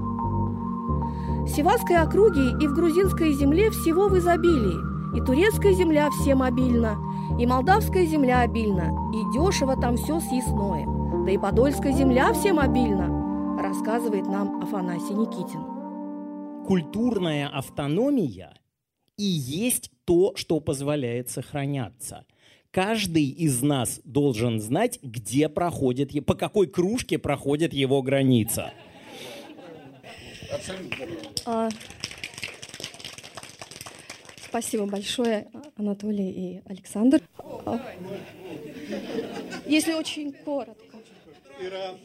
Севастской 1.46 1.96
округе 1.96 2.50
и 2.60 2.66
в 2.66 2.74
грузинской 2.74 3.32
земле 3.32 3.70
всего 3.70 4.08
в 4.08 4.18
изобилии. 4.18 5.16
И 5.16 5.20
турецкая 5.22 5.72
земля 5.72 6.10
всем 6.10 6.42
обильна, 6.42 6.98
и 7.38 7.46
молдавская 7.46 8.04
земля 8.04 8.40
обильна, 8.40 8.92
и 9.14 9.32
дешево 9.32 9.74
там 9.74 9.96
все 9.96 10.20
съестное. 10.20 10.86
Да 11.24 11.30
и 11.30 11.38
подольская 11.38 11.92
земля 11.92 12.32
всем 12.34 12.58
обильна, 12.58 13.58
рассказывает 13.58 14.26
нам 14.28 14.62
Афанасий 14.62 15.14
Никитин. 15.14 15.60
культурная 16.66 17.48
автономия 17.48 18.52
и 19.18 19.24
есть 19.24 19.90
то, 20.04 20.32
что 20.36 20.60
позволяет 20.60 21.28
сохраняться. 21.28 22.24
Каждый 22.70 23.24
из 23.24 23.62
нас 23.62 24.00
должен 24.04 24.60
знать, 24.60 24.98
где 25.02 25.48
проходит, 25.48 26.12
по 26.24 26.34
какой 26.34 26.66
кружке 26.66 27.18
проходит 27.18 27.72
его 27.72 28.00
граница. 28.02 28.72
А, 31.44 31.68
Спасибо 34.48 34.86
большое, 34.86 35.48
Анатолий 35.76 36.30
и 36.30 36.62
Александр. 36.64 37.20
А, 37.38 37.78
Если 39.66 39.92
очень 39.92 40.32
коротко. 40.32 40.96
Yra, 41.60 41.98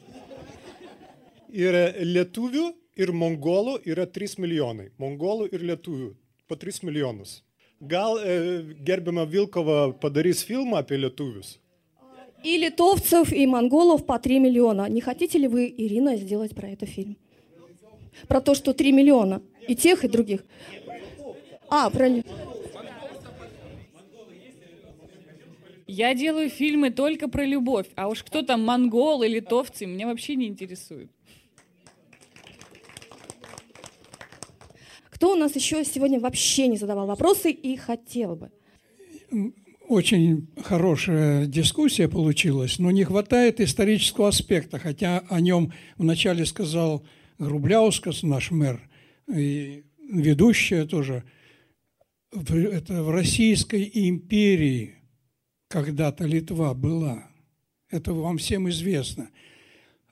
yra 1.53 1.83
lietuvių 1.93 2.65
ir 2.97 3.11
mongolų 3.13 3.77
yra 3.85 4.07
3 4.09 4.39
milijonai. 4.41 4.87
Mongolų 4.97 5.45
ir 5.53 5.61
lietuvių 5.69 6.09
po 6.53 6.59
3 6.59 6.83
milijonus. 6.83 7.43
Gal 7.79 8.17
e, 8.19 8.63
gerbiama 8.85 9.25
Vilkova 9.25 9.93
padarys 10.01 10.43
filmą 10.43 10.77
apie 10.77 10.97
lietuvius? 10.97 11.59
И 12.43 12.57
литовцев, 12.57 13.31
и 13.31 13.47
монголов 13.47 14.05
по 14.05 14.19
3 14.19 14.39
миллиона. 14.39 14.89
Не 14.89 15.01
хотите 15.01 15.39
ли 15.39 15.47
вы, 15.47 15.73
Ирина, 15.77 16.17
сделать 16.17 16.53
про 16.53 16.67
это 16.67 16.85
фильм? 16.85 17.15
Про 18.27 18.41
то, 18.41 18.53
что 18.53 18.73
3 18.73 18.91
миллиона. 18.91 19.41
И 19.67 19.75
тех, 19.75 20.03
и 20.03 20.07
других. 20.07 20.43
А, 21.69 21.89
про... 21.89 22.09
Я 25.87 26.13
делаю 26.13 26.49
фильмы 26.49 26.91
только 26.91 27.29
про 27.29 27.45
любовь, 27.45 27.87
а 27.95 28.07
уж 28.07 28.23
кто 28.23 28.41
там 28.41 28.63
монголы, 28.63 29.27
литовцы, 29.27 29.85
меня 29.85 30.07
вообще 30.07 30.35
не 30.35 30.47
интересует. 30.47 31.09
Кто 35.23 35.31
у 35.31 35.35
нас 35.37 35.55
еще 35.55 35.85
сегодня 35.85 36.19
вообще 36.19 36.67
не 36.67 36.75
задавал 36.75 37.07
вопросы 37.07 37.49
и 37.49 37.77
хотел 37.77 38.35
бы? 38.35 38.51
Очень 39.87 40.49
хорошая 40.61 41.45
дискуссия 41.45 42.09
получилась, 42.09 42.77
но 42.77 42.91
не 42.91 43.05
хватает 43.05 43.61
исторического 43.61 44.27
аспекта, 44.27 44.79
хотя 44.79 45.19
о 45.29 45.39
нем 45.39 45.71
вначале 45.95 46.45
сказал 46.45 47.05
Грубляускас, 47.39 48.23
наш 48.23 48.51
мэр, 48.51 48.81
и 49.33 49.85
ведущая 50.11 50.85
тоже. 50.85 51.23
Это 52.33 53.01
в 53.01 53.09
Российской 53.09 53.89
империи 53.93 54.95
когда-то 55.69 56.25
Литва 56.25 56.73
была. 56.73 57.29
Это 57.89 58.11
вам 58.11 58.39
всем 58.39 58.67
известно. 58.67 59.29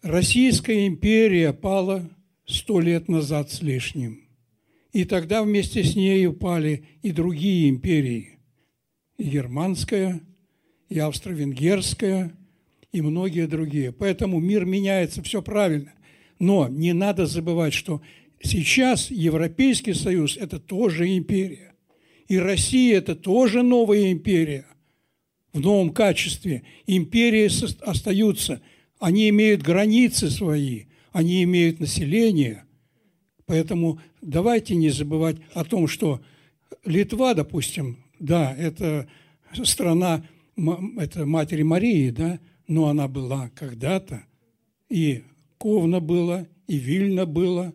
Российская 0.04 0.88
империя 0.88 1.52
пала 1.52 2.10
сто 2.46 2.80
лет 2.80 3.10
назад 3.10 3.52
с 3.52 3.62
лишним. 3.62 4.31
И 4.94 5.06
тогда 5.06 5.44
вместе 5.44 5.84
с 5.84 5.96
ней 5.96 6.26
упали 6.28 6.86
и 7.02 7.12
другие 7.12 7.70
империи– 7.70 8.30
и 9.22 9.24
германская, 9.24 10.22
и 10.90 10.98
австро-венгерская, 10.98 12.36
и 12.92 13.02
многие 13.02 13.48
другие. 13.48 13.92
Поэтому 13.92 14.40
мир 14.40 14.66
меняется, 14.66 15.22
все 15.22 15.42
правильно. 15.44 15.94
Но 16.40 16.68
не 16.68 16.94
надо 16.94 17.28
забывать, 17.28 17.74
что 17.74 18.02
сейчас 18.42 19.12
Европейский 19.12 19.94
Союз– 19.94 20.38
это 20.42 20.60
тоже 20.60 21.16
империя. 21.16 21.76
И 22.28 22.40
Россия– 22.40 22.98
это 22.98 23.16
тоже 23.16 23.62
новая 23.62 24.12
империя 24.12 24.66
в 25.54 25.60
новом 25.60 25.92
качестве. 25.92 26.64
Империи 26.88 27.50
остаются, 27.88 28.62
они 29.00 29.30
имеют 29.30 29.62
границы 29.62 30.32
свои, 30.32 30.86
они 31.12 31.44
имеют 31.44 31.80
население. 31.80 32.66
Поэтому 33.52 34.00
давайте 34.22 34.76
не 34.76 34.92
забывать 34.92 35.36
о 35.54 35.66
том, 35.66 35.90
что 35.90 36.22
Литва, 36.86 37.34
допустим, 37.34 37.98
да, 38.18 38.56
это 38.56 39.10
страна 39.66 40.24
это 40.98 41.26
Матери 41.26 41.62
Марии, 41.62 42.12
да, 42.12 42.40
но 42.70 42.88
она 42.88 43.10
была 43.10 43.50
когда-то, 43.54 44.24
и 44.88 45.24
Ковна 45.58 46.00
было, 46.00 46.48
и 46.68 46.78
Вильна 46.78 47.26
было, 47.26 47.74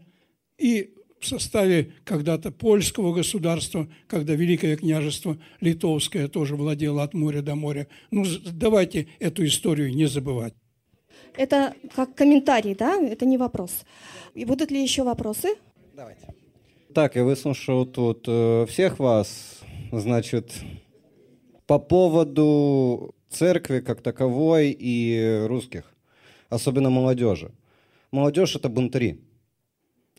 и 0.56 0.94
в 1.20 1.26
составе 1.26 1.92
когда-то 2.04 2.52
польского 2.52 3.12
государства, 3.12 3.86
когда 4.06 4.34
Великое 4.34 4.78
княжество 4.78 5.36
Литовское 5.60 6.26
тоже 6.28 6.56
владело 6.56 7.02
от 7.02 7.12
моря 7.12 7.42
до 7.42 7.54
моря. 7.54 7.86
Ну, 8.10 8.24
давайте 8.50 9.08
эту 9.18 9.44
историю 9.44 9.94
не 9.94 10.06
забывать. 10.06 10.54
Это 11.36 11.74
как 11.94 12.14
комментарий, 12.14 12.74
да? 12.74 12.96
Это 13.00 13.26
не 13.26 13.38
вопрос. 13.38 13.84
И 14.34 14.44
будут 14.44 14.70
ли 14.70 14.82
еще 14.82 15.02
вопросы? 15.02 15.48
Так, 16.94 17.16
я 17.16 17.24
выслушал 17.24 17.84
тут 17.84 18.24
э, 18.26 18.66
всех 18.68 18.98
вас, 18.98 19.60
значит, 19.92 20.52
по 21.66 21.78
поводу 21.78 23.14
церкви 23.28 23.80
как 23.80 24.00
таковой 24.00 24.70
и 24.70 25.44
русских, 25.46 25.92
особенно 26.48 26.90
молодежи. 26.90 27.50
Молодежь– 28.12 28.56
это 28.56 28.68
бунтари. 28.68 29.20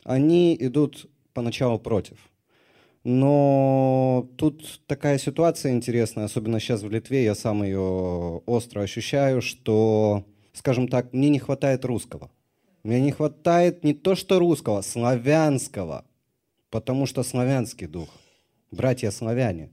Они 0.04 0.56
идут 0.60 1.06
поначалу 1.32 1.78
против. 1.78 2.18
Но 3.04 4.28
тут 4.36 4.80
такая 4.86 5.18
ситуация 5.18 5.72
интересная, 5.72 6.26
особенно 6.26 6.60
сейчас 6.60 6.82
в 6.82 6.90
Литве, 6.90 7.24
я 7.24 7.34
сам 7.34 7.62
ее 7.62 8.42
остро 8.46 8.82
ощущаю, 8.82 9.40
что, 9.40 10.24
скажем 10.58 10.88
так, 10.88 11.12
мне 11.12 11.28
не 11.28 11.38
хватает 11.38 11.84
русского. 11.84 12.30
Мне 12.82 13.00
не 13.00 13.12
хватает 13.12 13.84
не 13.84 13.94
то 13.94 14.14
что 14.14 14.38
русского, 14.38 14.82
славянского, 14.82 16.04
потому 16.70 17.06
что 17.06 17.22
славянский 17.22 17.86
дух, 17.86 18.08
братья 18.70 19.10
славяне. 19.10 19.70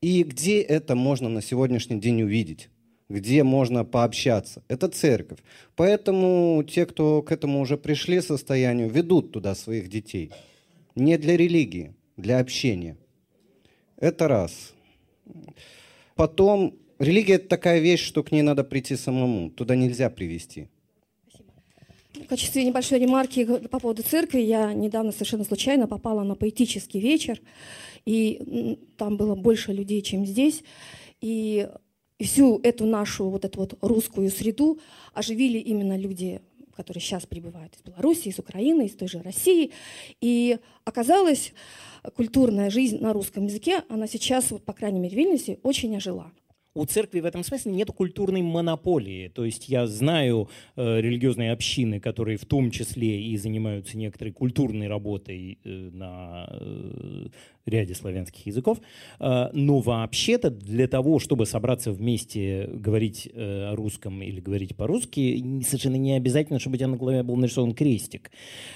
И 0.00 0.22
где 0.24 0.60
это 0.60 0.96
можно 0.96 1.28
на 1.28 1.40
сегодняшний 1.40 2.00
день 2.00 2.22
увидеть? 2.22 2.68
Где 3.08 3.44
можно 3.44 3.84
пообщаться? 3.84 4.62
Это 4.68 4.88
церковь. 4.88 5.38
Поэтому 5.76 6.62
те, 6.64 6.84
кто 6.84 7.22
к 7.22 7.30
этому 7.30 7.60
уже 7.60 7.76
пришли 7.76 8.20
состоянию, 8.20 8.90
ведут 8.90 9.32
туда 9.32 9.54
своих 9.54 9.88
детей. 9.88 10.32
Не 10.96 11.16
для 11.16 11.36
религии, 11.36 11.94
для 12.16 12.40
общения. 12.40 12.96
Это 13.96 14.26
раз. 14.26 14.72
Потом, 16.16 16.74
религия– 17.04 17.34
это 17.36 17.48
такая 17.48 17.80
вещь, 17.80 18.02
что 18.02 18.22
к 18.22 18.32
ней 18.32 18.42
надо 18.42 18.64
прийти 18.64 18.96
самому. 18.96 19.50
Туда 19.50 19.76
нельзя 19.76 20.10
привести. 20.10 20.68
В 22.14 22.26
качестве 22.26 22.64
небольшой 22.64 23.00
ремарки 23.00 23.44
по 23.68 23.80
поводу 23.80 24.02
церкви, 24.02 24.40
я 24.40 24.72
недавно 24.72 25.12
совершенно 25.12 25.44
случайно 25.44 25.86
попала 25.86 26.22
на 26.22 26.34
поэтический 26.34 27.00
вечер, 27.00 27.40
и 28.06 28.78
там 28.96 29.16
было 29.16 29.34
больше 29.34 29.72
людей, 29.72 30.00
чем 30.00 30.24
здесь. 30.24 30.62
И 31.20 31.68
всю 32.20 32.60
эту 32.62 32.86
нашу 32.86 33.28
вот 33.28 33.44
эту 33.44 33.60
вот 33.60 33.78
русскую 33.82 34.30
среду 34.30 34.78
оживили 35.12 35.58
именно 35.58 35.98
люди, 35.98 36.40
которые 36.74 37.02
сейчас 37.02 37.26
прибывают 37.26 37.74
из 37.76 37.82
Беларуси, 37.82 38.28
из 38.28 38.38
Украины, 38.38 38.86
из 38.86 38.94
той 38.94 39.08
же 39.08 39.20
России. 39.20 39.72
И 40.20 40.58
оказалось, 40.84 41.52
культурная 42.14 42.70
жизнь 42.70 43.00
на 43.00 43.12
русском 43.12 43.46
языке, 43.46 43.82
она 43.88 44.06
сейчас, 44.06 44.50
вот, 44.50 44.64
по 44.64 44.72
крайней 44.72 45.00
мере, 45.00 45.14
в 45.14 45.18
Вильнюсе, 45.18 45.58
очень 45.62 45.94
ожила 45.96 46.32
у 46.74 46.84
церкви 46.86 47.20
в 47.20 47.24
этом 47.24 47.44
смысле 47.44 47.72
нет 47.72 47.90
культурной 47.92 48.42
монополии. 48.42 49.28
То 49.28 49.44
есть 49.44 49.68
я 49.68 49.86
знаю 49.86 50.48
э, 50.76 51.00
религиозные 51.00 51.52
общины, 51.52 52.00
которые 52.00 52.36
в 52.36 52.44
том 52.44 52.70
числе 52.70 53.22
и 53.22 53.36
занимаются 53.36 53.96
некоторой 53.96 54.32
культурной 54.32 54.88
работой 54.88 55.58
э, 55.64 55.68
на 55.92 56.48
э, 56.50 57.26
ряде 57.66 57.94
славянских 57.94 58.46
языков. 58.46 58.78
Э, 59.20 59.48
но 59.52 59.80
вообще-то 59.80 60.50
для 60.50 60.86
того, 60.86 61.18
чтобы 61.18 61.46
собраться 61.46 61.92
вместе, 61.92 62.68
говорить 62.72 63.28
э, 63.32 63.70
о 63.70 63.76
русском 63.76 64.22
или 64.22 64.40
говорить 64.40 64.76
по-русски, 64.76 65.62
совершенно 65.64 65.96
не 65.96 66.12
обязательно, 66.12 66.58
чтобы 66.58 66.74
у 66.74 66.78
тебя 66.78 66.88
на 66.88 66.96
голове 66.96 67.22
был 67.22 67.36
нарисован 67.36 67.74
крестик. 67.74 68.30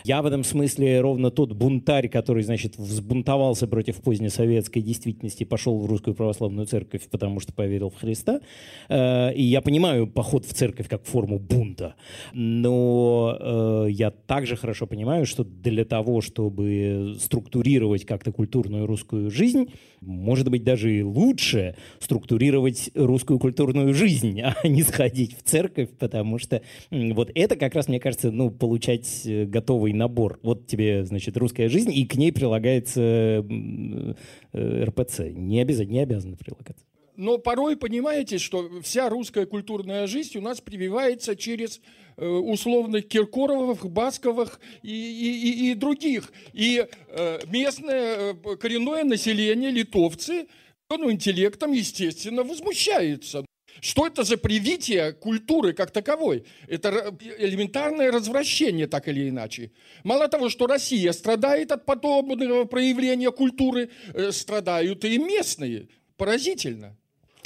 Я 0.05 0.23
в 0.23 0.27
этом 0.27 0.45
смысле 0.45 1.01
ровно 1.01 1.31
тот 1.31 1.53
бунтарь, 1.53 2.09
который, 2.09 2.43
значит, 2.43 2.77
взбунтовался 2.77 3.67
против 3.67 4.01
позднесоветской 4.01 4.83
действительности, 4.83 5.45
пошел 5.45 5.79
в 5.79 5.87
русскую 5.87 6.15
православную 6.15 6.67
церковь, 6.67 7.09
потому 7.11 7.41
что 7.41 7.53
поверил 7.53 7.91
в 7.91 7.97
Христа. 7.97 8.41
Э, 8.89 9.33
и 9.35 9.43
я 9.43 9.61
понимаю 9.61 10.07
поход 10.07 10.47
в 10.47 10.53
церковь 10.55 10.89
как 10.89 11.05
форму 11.05 11.39
бунта. 11.39 11.95
Но 12.33 13.87
я 13.89 14.11
также 14.11 14.57
хорошо 14.57 14.87
понимаю, 14.87 15.27
что 15.27 15.45
для 15.45 15.85
того, 15.85 16.21
чтобы 16.21 17.17
структурировать 17.19 18.05
как-то 18.05 18.33
культурную 18.33 18.78
культурную 18.79 18.87
русскую 18.87 19.31
жизнь, 19.31 19.73
может 20.01 20.49
быть, 20.49 20.63
даже 20.63 20.95
и 20.95 21.03
лучше 21.03 21.75
структурировать 21.99 22.91
русскую 22.95 23.39
культурную 23.39 23.95
жизнь, 23.95 24.41
а 24.43 24.55
не 24.67 24.83
сходить 24.83 25.37
в 25.37 25.43
церковь, 25.43 25.89
потому 25.99 26.39
что 26.39 26.63
вот 26.91 27.31
это 27.35 27.57
как 27.57 27.75
раз, 27.75 27.89
мне 27.89 28.01
кажется, 28.01 28.31
ну, 28.31 28.51
получать 28.51 29.23
э, 29.27 29.45
готовый 29.45 29.93
набор. 29.93 30.39
Вот 30.43 30.67
тебе, 30.67 31.05
значит, 31.05 31.37
русская 31.37 31.69
жизнь, 31.69 31.93
и 31.93 32.07
к 32.07 32.17
ней 32.17 32.33
прилагается 32.33 33.01
э, 33.01 34.85
РПЦ. 34.85 35.21
Не 35.33 35.61
обязательно, 35.61 35.95
не 35.95 36.01
обязаны 36.01 36.37
прилагаться. 36.37 36.85
Но 37.19 37.37
порой 37.37 37.77
понимаете, 37.77 38.39
что 38.39 38.71
вся 38.81 39.09
русская 39.09 39.45
культурная 39.45 40.07
жизнь 40.07 40.39
у 40.39 40.41
нас 40.41 40.61
прививается 40.61 41.35
через 41.35 41.81
э, 42.17 42.25
условных 42.25 43.09
Киркоровых, 43.09 43.91
Басковых 43.91 44.61
и, 44.83 44.93
и, 44.93 45.49
и, 45.49 45.73
и 45.73 45.75
других. 45.75 46.33
И 46.53 46.87
э, 47.09 47.41
местное 47.49 48.35
э, 48.35 48.57
коренное 48.57 49.03
население, 49.03 49.73
литовцы, 49.73 50.47
ну, 50.89 51.11
интеллектом, 51.11 51.73
естественно, 51.73 52.45
возмущается. 52.45 53.45
Что 53.81 54.07
это 54.07 54.23
за 54.23 54.37
привитие 54.37 55.13
культуры 55.13 55.73
как 55.73 55.91
таковой? 55.91 56.45
Это 56.69 57.17
элементарное 57.37 58.13
развращение, 58.13 58.87
так 58.87 59.09
или 59.09 59.29
иначе. 59.29 59.73
Мало 60.05 60.29
того, 60.29 60.51
что 60.51 60.69
Россия 60.69 61.11
страдает 61.11 61.73
от 61.73 61.85
подобного 61.85 62.65
проявления 62.65 63.33
культуры, 63.33 63.91
страдают 64.31 65.05
и 65.05 65.19
местные. 65.19 65.89
Поразительно. 66.17 66.98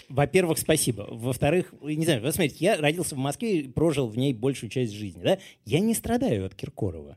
Во-первых, 0.08 0.58
спасибо. 0.58 1.06
Во-вторых, 1.10 1.74
не 1.82 2.04
знаю, 2.04 2.22
вы 2.22 2.32
смотрите, 2.32 2.56
я 2.60 2.76
родился 2.76 3.14
в 3.14 3.18
Москве 3.18 3.60
и 3.60 3.68
прожил 3.68 4.08
в 4.08 4.16
ней 4.16 4.32
большую 4.32 4.70
часть 4.70 4.92
жизни. 4.92 5.22
Да? 5.22 5.38
Я 5.64 5.80
не 5.80 5.94
страдаю 5.94 6.46
от 6.46 6.54
Киркорова. 6.54 7.16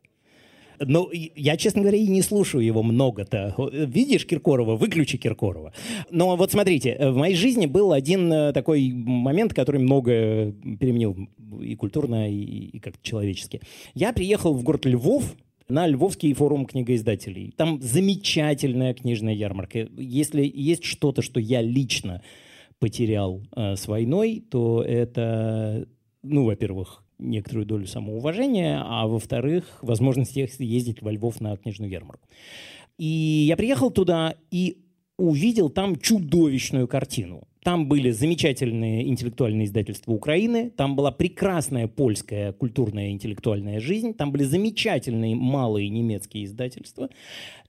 Но 0.80 1.10
я, 1.14 1.58
честно 1.58 1.82
говоря, 1.82 1.98
и 1.98 2.08
не 2.08 2.22
слушаю 2.22 2.64
его 2.64 2.84
много-то. 2.84 3.56
Видишь 3.72 4.26
Киркорова, 4.26 4.76
выключи 4.76 5.18
Киркорова. 5.18 5.74
Но 6.12 6.36
вот 6.36 6.52
смотрите, 6.52 6.98
в 7.00 7.16
моей 7.16 7.36
жизни 7.36 7.66
был 7.66 7.94
один 7.94 8.32
э, 8.32 8.52
такой 8.52 8.92
момент, 8.92 9.54
который 9.54 9.80
много 9.80 10.52
переменил 10.80 11.30
и 11.62 11.76
культурно, 11.76 12.30
и, 12.30 12.36
и 12.36 12.80
как-то 12.80 13.00
человечески. 13.02 13.62
Я 13.94 14.12
приехал 14.12 14.54
в 14.54 14.64
город 14.64 14.86
Львов, 14.86 15.36
на 15.68 15.88
Львовский 15.88 16.34
форум 16.34 16.66
книгоиздателей. 16.66 17.54
Там 17.58 17.82
замечательная 17.82 18.94
книжная 18.94 19.34
ярмарка. 19.34 19.90
Если 19.98 20.52
есть 20.54 20.84
что-то, 20.84 21.22
что 21.22 21.40
я 21.40 21.62
лично 21.62 22.22
потерял 22.80 23.42
э, 23.56 23.76
с 23.76 23.88
войной, 23.88 24.44
то 24.50 24.84
это, 24.84 25.88
ну, 26.24 26.46
во-первых, 26.46 27.04
некоторую 27.18 27.66
долю 27.66 27.88
самоуважения, 27.88 28.82
а 28.86 29.08
во-вторых, 29.08 29.80
возможность 29.82 30.36
ездить 30.36 31.02
во 31.02 31.12
Львов 31.12 31.40
на 31.42 31.56
книжную 31.58 31.92
ярмарку. 31.92 32.28
И 32.98 33.46
я 33.48 33.58
приехал 33.58 33.92
туда 33.92 34.36
и 34.52 34.86
увидел 35.18 35.70
там 35.70 35.96
чудовищную 35.98 36.88
картину. 36.88 37.48
Там 37.64 37.88
были 37.88 38.12
замечательные 38.12 39.08
интеллектуальные 39.08 39.66
издательства 39.66 40.12
Украины, 40.12 40.70
там 40.70 40.96
была 40.96 41.12
прекрасная 41.12 41.88
польская 41.88 42.54
культурная 42.54 43.10
интеллектуальная 43.10 43.80
жизнь, 43.80 44.14
там 44.14 44.32
были 44.32 44.44
замечательные 44.44 45.36
малые 45.36 45.90
немецкие 45.90 46.46
издательства. 46.46 47.10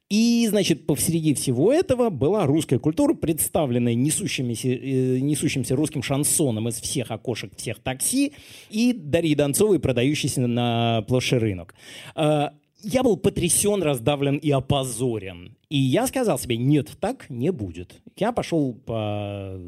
И, 0.08 0.46
значит, 0.48 0.86
посреди 0.86 1.34
всего 1.34 1.72
этого 1.72 2.10
была 2.10 2.46
русская 2.46 2.78
культура, 2.78 3.12
представленная 3.14 3.94
несущимся, 3.94 4.68
э, 4.68 5.18
несущимся 5.18 5.74
русским 5.74 6.02
шансоном 6.02 6.68
из 6.68 6.80
всех 6.80 7.10
окошек 7.10 7.56
всех 7.56 7.80
такси 7.80 8.32
и 8.70 8.92
Дарьей 8.92 9.34
Донцовой, 9.34 9.80
продающейся 9.80 10.46
на 10.46 11.02
площади 11.08 11.40
рынок. 11.40 11.74
А, 12.14 12.52
я 12.82 13.02
был 13.02 13.16
потрясен, 13.16 13.82
раздавлен 13.82 14.36
и 14.36 14.48
опозорен. 14.50 15.56
И 15.70 15.78
я 15.78 16.06
сказал 16.06 16.38
себе, 16.38 16.56
нет, 16.56 16.92
так 17.00 17.28
не 17.28 17.50
будет. 17.50 18.00
Я 18.16 18.30
пошел 18.30 18.74
по 18.74 19.60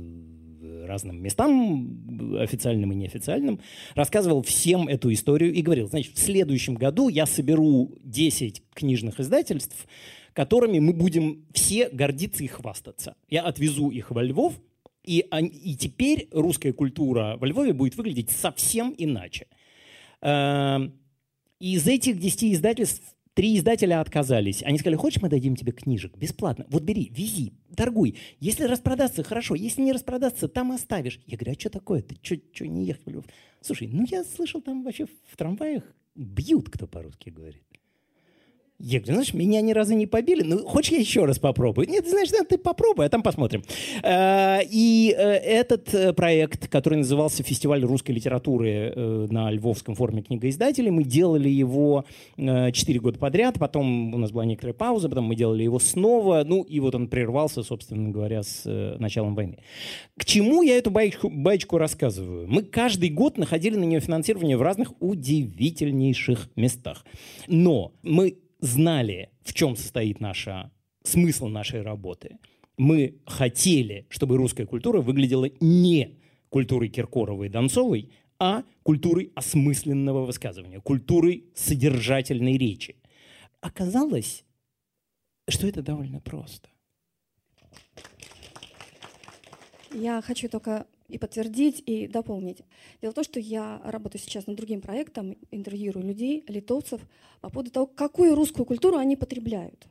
разным 0.87 1.21
местам, 1.21 2.37
официальным 2.39 2.93
и 2.93 2.95
неофициальным, 2.95 3.61
рассказывал 3.95 4.43
всем 4.43 4.89
эту 4.89 5.13
историю 5.13 5.53
и 5.53 5.63
говорил, 5.63 5.89
значит, 5.89 6.17
в 6.17 6.19
следующем 6.19 6.75
году 6.75 7.09
я 7.09 7.27
соберу 7.27 7.93
10 8.05 8.63
книжных 8.73 9.21
издательств, 9.21 9.87
которыми 10.33 10.79
мы 10.79 10.93
будем 10.93 11.47
все 11.53 11.89
гордиться 11.89 12.45
и 12.45 12.47
хвастаться. 12.47 13.17
Я 13.29 13.43
отвезу 13.43 13.91
их 13.91 14.11
во 14.11 14.23
Львов, 14.23 14.55
и, 15.05 15.27
они, 15.31 15.49
и 15.49 15.75
теперь 15.77 16.29
русская 16.33 16.73
культура 16.73 17.37
во 17.41 17.47
Львове 17.47 17.73
будет 17.73 17.97
выглядеть 17.97 18.31
совсем 18.31 18.95
иначе. 18.97 19.47
Эм, 20.21 20.93
из 21.61 21.87
этих 21.87 22.19
10 22.19 22.55
издательств 22.55 23.15
Три 23.39 23.57
издателя 23.57 24.01
отказались. 24.01 24.65
Они 24.65 24.79
сказали, 24.79 24.97
хочешь, 24.97 25.23
мы 25.23 25.29
дадим 25.29 25.55
тебе 25.55 25.71
книжек 25.71 26.17
бесплатно? 26.17 26.67
Вот 26.71 26.83
бери, 26.83 27.09
вези, 27.15 27.53
торгуй. 27.77 28.17
Если 28.41 28.65
распродаться, 28.65 29.23
хорошо. 29.23 29.55
Если 29.55 29.81
не 29.81 29.93
распродаться, 29.93 30.49
там 30.49 30.73
оставишь. 30.73 31.21
Я 31.25 31.39
говорю, 31.39 31.53
а 31.53 31.61
что 31.61 31.71
такое? 31.71 32.03
Ты 32.03 32.17
что 32.21 32.67
не 32.67 32.85
ехал? 32.85 33.25
Слушай, 33.61 33.91
ну 33.93 34.05
я 34.11 34.25
слышал, 34.25 34.61
там 34.61 34.83
вообще 34.83 35.07
в 35.07 35.37
трамваях 35.37 35.85
бьют, 36.17 36.69
кто 36.69 36.89
по-русски 36.89 37.31
говорит. 37.31 37.63
Я 38.81 39.01
говорю, 39.01 39.15
знаешь, 39.15 39.35
меня 39.35 39.61
ни 39.61 39.73
разу 39.73 39.95
не 39.95 40.07
побили, 40.07 40.43
ну, 40.45 40.65
хочешь 40.65 40.93
я 40.93 40.99
еще 40.99 41.25
раз 41.25 41.41
попробую? 41.41 41.89
Нет, 41.89 42.09
знаешь, 42.09 42.31
да, 42.31 42.45
ты 42.45 42.59
попробуй, 42.59 43.07
а 43.07 43.09
там 43.09 43.25
посмотрим. 43.25 43.65
Э, 44.05 44.61
и 44.71 45.13
э, 45.19 45.21
этот 45.21 45.93
э, 45.93 46.13
проект, 46.13 46.69
который 46.69 46.99
назывался 46.99 47.43
«Фестиваль 47.43 47.85
русской 47.85 48.13
литературы» 48.13 48.95
на 49.31 49.51
Львовском 49.51 49.97
форуме 49.97 50.23
книгоиздателей, 50.23 50.91
мы 50.91 51.03
делали 51.03 51.49
его 51.49 52.05
4 52.37 53.01
года 53.01 53.19
подряд, 53.19 53.59
потом 53.59 54.15
у 54.15 54.19
нас 54.19 54.31
была 54.31 54.45
некоторая 54.45 54.75
пауза, 54.75 55.09
потом 55.09 55.25
мы 55.25 55.35
делали 55.35 55.65
его 55.65 55.81
снова, 55.81 56.45
ну, 56.47 56.63
и 56.63 56.79
вот 56.79 56.95
он 56.95 57.09
прервался, 57.09 57.65
собственно 57.65 58.11
говоря, 58.11 58.45
с 58.45 58.63
началом 59.01 59.35
войны. 59.35 59.59
К 60.17 60.25
чему 60.25 60.63
я 60.63 60.79
эту 60.79 60.93
баечку, 60.93 61.29
баечку 61.29 61.79
рассказываю? 61.79 62.47
Мы 62.47 62.63
каждый 62.63 63.09
год 63.09 63.39
находили 63.39 63.75
на 63.75 63.85
нее 63.85 63.99
финансирование 63.99 64.57
в 64.57 64.63
разных 64.63 64.93
удивительнейших 65.01 66.49
местах. 66.55 67.05
Но 67.49 67.93
мы 68.03 68.37
знали, 68.61 69.31
в 69.43 69.53
чем 69.55 69.77
состоит 69.77 70.21
наша, 70.21 70.71
смысл 71.03 71.49
нашей 71.49 71.83
работы. 71.83 72.39
Мы 72.77 73.21
хотели, 73.27 74.07
чтобы 74.09 74.37
русская 74.37 74.67
культура 74.67 75.01
выглядела 75.01 75.51
не 75.61 76.19
культурой 76.49 76.89
Киркоровой 76.89 77.49
и 77.49 77.51
Донцовой, 77.51 78.13
а 78.39 78.63
культурой 78.83 79.33
осмысленного 79.35 80.25
высказывания, 80.25 80.81
культурой 80.81 81.45
содержательной 81.55 82.57
речи. 82.57 82.97
Оказалось, 83.61 84.45
что 85.49 85.67
это 85.67 85.83
довольно 85.83 86.21
просто. 86.21 86.69
Я 89.93 90.21
хочу 90.23 90.49
только 90.49 90.87
и 91.09 91.19
подтвердить, 91.19 91.83
и 91.87 92.07
дополнить. 92.07 92.63
Дело 93.01 93.13
в 93.13 93.15
том, 93.15 93.25
что 93.25 93.41
я 93.41 93.81
работаю 93.85 94.21
сейчас 94.21 94.47
над 94.47 94.57
другим 94.57 94.81
проектом, 94.81 95.37
интервьюирую 95.51 96.07
людей, 96.07 96.45
литовцев, 96.49 97.01
по 97.41 97.51
поводу 97.51 97.71
того, 97.71 97.87
какую 97.87 98.35
русскую 98.35 98.67
культуру 98.67 98.99
они 98.99 99.17
потребляют. 99.17 99.87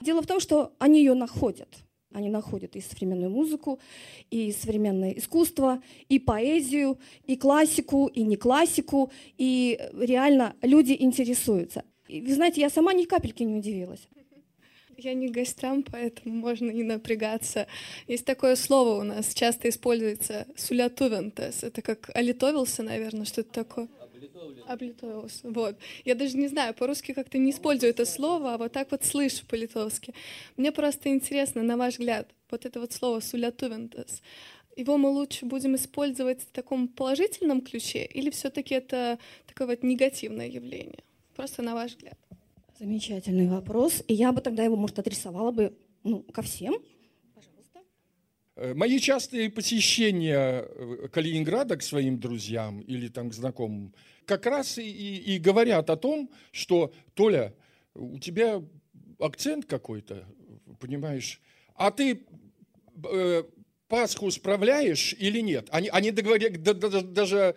Дело 0.00 0.22
в 0.22 0.26
том, 0.26 0.40
что 0.40 0.72
они 0.78 1.00
ее 1.00 1.14
находят. 1.14 1.68
Они 2.12 2.28
находят 2.28 2.76
и 2.76 2.80
современную 2.80 3.30
музыку, 3.30 3.80
и 4.30 4.52
современное 4.52 5.12
искусство, 5.12 5.82
и 6.08 6.18
поэзию, 6.18 6.98
и 7.24 7.36
классику, 7.36 8.06
и 8.06 8.22
не 8.22 8.36
классику, 8.36 9.10
и 9.38 9.80
реально 9.94 10.54
люди 10.60 10.94
интересуются. 10.98 11.84
И, 12.08 12.20
вы 12.20 12.34
знаете, 12.34 12.60
я 12.60 12.68
сама 12.68 12.92
ни 12.92 13.04
капельки 13.04 13.42
не 13.42 13.56
удивилась. 13.56 14.08
Я 14.96 15.14
не 15.14 15.28
гостям, 15.28 15.82
поэтому 15.82 16.34
можно 16.34 16.70
не 16.70 16.82
напрягаться. 16.82 17.66
Есть 18.06 18.24
такое 18.24 18.56
слово 18.56 19.00
у 19.00 19.02
нас, 19.02 19.34
часто 19.34 19.68
используется 19.68 20.46
«сулятувентес». 20.56 21.64
Это 21.64 21.82
как 21.82 22.10
«олитовился», 22.14 22.82
наверное, 22.82 23.24
что 23.24 23.40
это 23.40 23.52
такое? 23.52 23.88
Облитовился. 24.66 25.50
Вот. 25.50 25.76
Я 26.04 26.14
даже 26.14 26.36
не 26.36 26.48
знаю, 26.48 26.74
по-русски 26.74 27.12
как-то 27.12 27.38
не 27.38 27.50
использую 27.50 27.90
это 27.90 28.04
слово, 28.04 28.54
а 28.54 28.58
вот 28.58 28.72
так 28.72 28.90
вот 28.90 29.04
слышу 29.04 29.44
по-литовски. 29.46 30.14
Мне 30.56 30.72
просто 30.72 31.08
интересно, 31.08 31.62
на 31.62 31.76
ваш 31.76 31.94
взгляд, 31.94 32.28
вот 32.50 32.64
это 32.64 32.80
вот 32.80 32.92
слово 32.92 33.20
«сулятувентес», 33.20 34.22
его 34.76 34.96
мы 34.96 35.10
лучше 35.10 35.44
будем 35.44 35.76
использовать 35.76 36.42
в 36.42 36.50
таком 36.50 36.88
положительном 36.88 37.60
ключе 37.60 38.04
или 38.04 38.30
все-таки 38.30 38.74
это 38.74 39.18
такое 39.46 39.66
вот 39.66 39.82
негативное 39.82 40.48
явление? 40.48 41.02
Просто 41.36 41.62
на 41.62 41.74
ваш 41.74 41.92
взгляд. 41.92 42.18
Замечательный 42.78 43.48
вопрос. 43.48 44.02
И 44.08 44.14
я 44.14 44.32
бы 44.32 44.40
тогда 44.40 44.64
его, 44.64 44.76
может, 44.76 44.98
адресовала 44.98 45.50
бы 45.50 45.76
ну, 46.02 46.22
ко 46.22 46.42
всем. 46.42 46.74
Э, 48.56 48.74
мои 48.74 48.98
частые 48.98 49.50
посещения 49.50 50.64
э, 50.66 51.08
Калининграда 51.08 51.76
к 51.76 51.82
своим 51.82 52.18
друзьям 52.18 52.80
или 52.80 53.08
там 53.08 53.30
к 53.30 53.34
знакомым 53.34 53.94
как 54.26 54.46
раз 54.46 54.78
и, 54.78 54.82
и, 54.82 55.34
и 55.34 55.38
говорят 55.38 55.90
о 55.90 55.96
том, 55.96 56.30
что, 56.52 56.92
Толя, 57.14 57.54
у 57.94 58.18
тебя 58.18 58.62
акцент 59.18 59.66
какой-то, 59.66 60.26
понимаешь, 60.80 61.40
а 61.74 61.90
ты 61.90 62.24
э, 63.04 63.42
Пасху 63.92 64.30
справляешь 64.30 65.14
или 65.18 65.40
нет? 65.40 65.68
Они, 65.70 65.90
они 65.90 66.12
договорят, 66.12 66.62
да, 66.62 66.72
да, 66.72 67.02
даже 67.02 67.54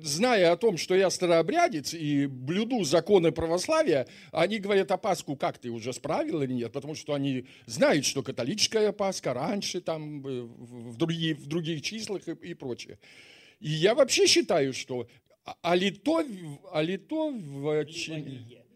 зная 0.00 0.52
о 0.52 0.56
том, 0.56 0.78
что 0.78 0.94
я 0.94 1.10
старообрядец 1.10 1.92
и 1.92 2.24
блюду 2.26 2.84
законы 2.84 3.32
православия, 3.32 4.06
они 4.32 4.60
говорят, 4.60 4.90
а 4.92 4.96
Пасху 4.96 5.36
как 5.36 5.58
ты 5.58 5.68
уже 5.68 5.92
справил 5.92 6.40
или 6.40 6.54
нет? 6.54 6.72
Потому 6.72 6.94
что 6.94 7.12
они 7.12 7.44
знают, 7.66 8.06
что 8.06 8.22
католическая 8.22 8.92
Пасха 8.92 9.34
раньше, 9.34 9.82
там, 9.82 10.26
э, 10.26 10.40
в, 10.44 10.96
другие, 10.96 11.34
в 11.34 11.46
других 11.48 11.82
числах 11.82 12.26
и, 12.28 12.32
и 12.32 12.54
прочее. 12.54 12.98
И 13.60 13.68
я 13.68 13.94
вообще 13.94 14.26
считаю, 14.26 14.72
что 14.72 15.06
а 15.60 15.76
лито, 15.76 16.24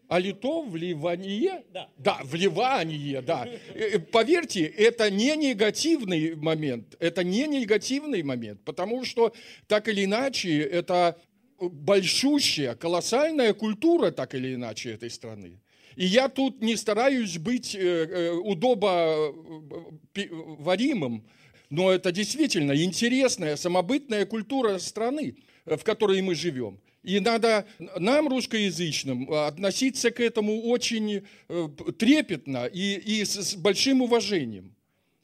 а 0.09 0.19
лито 0.19 0.63
в... 0.63 0.71
Вливание? 0.71 1.63
Да. 1.71 1.87
да, 1.97 2.19
вливание, 2.23 3.21
да. 3.21 3.45
Э, 3.45 3.59
э, 3.75 3.99
поверьте, 3.99 4.65
это 4.65 5.11
не 5.11 5.37
негативный 5.37 6.35
момент, 6.35 6.95
это 6.99 7.23
не 7.23 7.47
негативный 7.47 8.23
момент, 8.23 8.61
потому 8.65 9.05
что 9.05 9.31
так 9.67 9.87
или 9.87 10.03
иначе 10.05 10.61
это 10.61 11.15
большущая, 11.59 12.73
колоссальная 12.75 13.53
культура, 13.53 14.09
так 14.11 14.33
или 14.33 14.55
иначе, 14.55 14.93
этой 14.93 15.11
страны. 15.11 15.61
И 15.95 16.05
я 16.05 16.27
тут 16.27 16.61
не 16.61 16.75
стараюсь 16.75 17.37
быть 17.37 17.75
э, 17.75 18.31
удобоваримым, 18.31 21.23
но 21.69 21.91
это 21.91 22.11
действительно 22.11 22.75
интересная, 22.83 23.55
самобытная 23.57 24.25
культура 24.25 24.79
страны, 24.79 25.35
в 25.65 25.83
которой 25.83 26.19
мы 26.23 26.33
живем. 26.33 26.79
И 27.03 27.19
надо 27.19 27.65
нам, 27.97 28.27
русскоязычным, 28.27 29.31
относиться 29.31 30.11
к 30.11 30.19
этому 30.19 30.63
очень 30.63 31.23
э, 31.47 31.69
трепетно 31.97 32.65
и, 32.65 32.95
и 32.95 33.23
с 33.23 33.55
большим 33.55 34.01
уважением. 34.01 34.75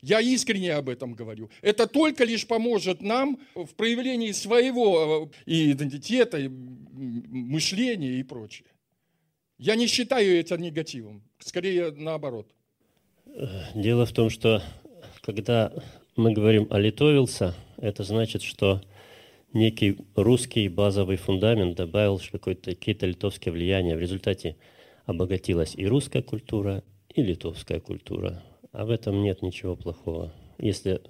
Я 0.02 0.22
искренне 0.22 0.74
об 0.74 0.88
этом 0.88 1.14
говорю. 1.14 1.50
Это 1.62 1.88
только 1.88 2.24
лишь 2.24 2.48
поможет 2.48 3.02
нам 3.02 3.40
в 3.56 3.74
проявлении 3.76 4.32
своего 4.32 5.30
э, 5.46 5.72
идентитета, 5.72 6.40
мышления 6.50 8.20
и 8.20 8.24
прочее. 8.24 8.68
Я 9.58 9.76
не 9.76 9.88
считаю 9.88 10.40
это 10.40 10.58
негативом, 10.58 11.24
скорее 11.40 11.92
наоборот. 11.92 12.48
Дело 13.74 14.06
в 14.06 14.12
том, 14.12 14.30
что 14.30 14.62
когда 15.22 15.74
мы 16.16 16.34
говорим 16.34 16.68
«олитовился», 16.70 17.54
это 17.78 18.04
значит, 18.04 18.42
что 18.42 18.82
некий 19.56 19.98
русский 20.16 20.68
базовый 20.68 21.18
фундамент 21.18 21.76
добавил 21.76 22.20
какие-то 22.20 23.08
литовские 23.08 23.54
влияния. 23.54 23.96
В 23.96 24.00
результате 24.00 24.56
обогатилась 25.06 25.74
и 25.76 25.88
русская 25.88 26.22
культура, 26.22 26.84
и 27.14 27.24
литовская 27.24 27.80
культура. 27.80 28.44
А 28.72 28.86
в 28.86 28.90
этом 28.92 29.24
нет 29.24 29.42
ничего 29.42 29.76
плохого. 29.76 30.34
Если 30.60 31.02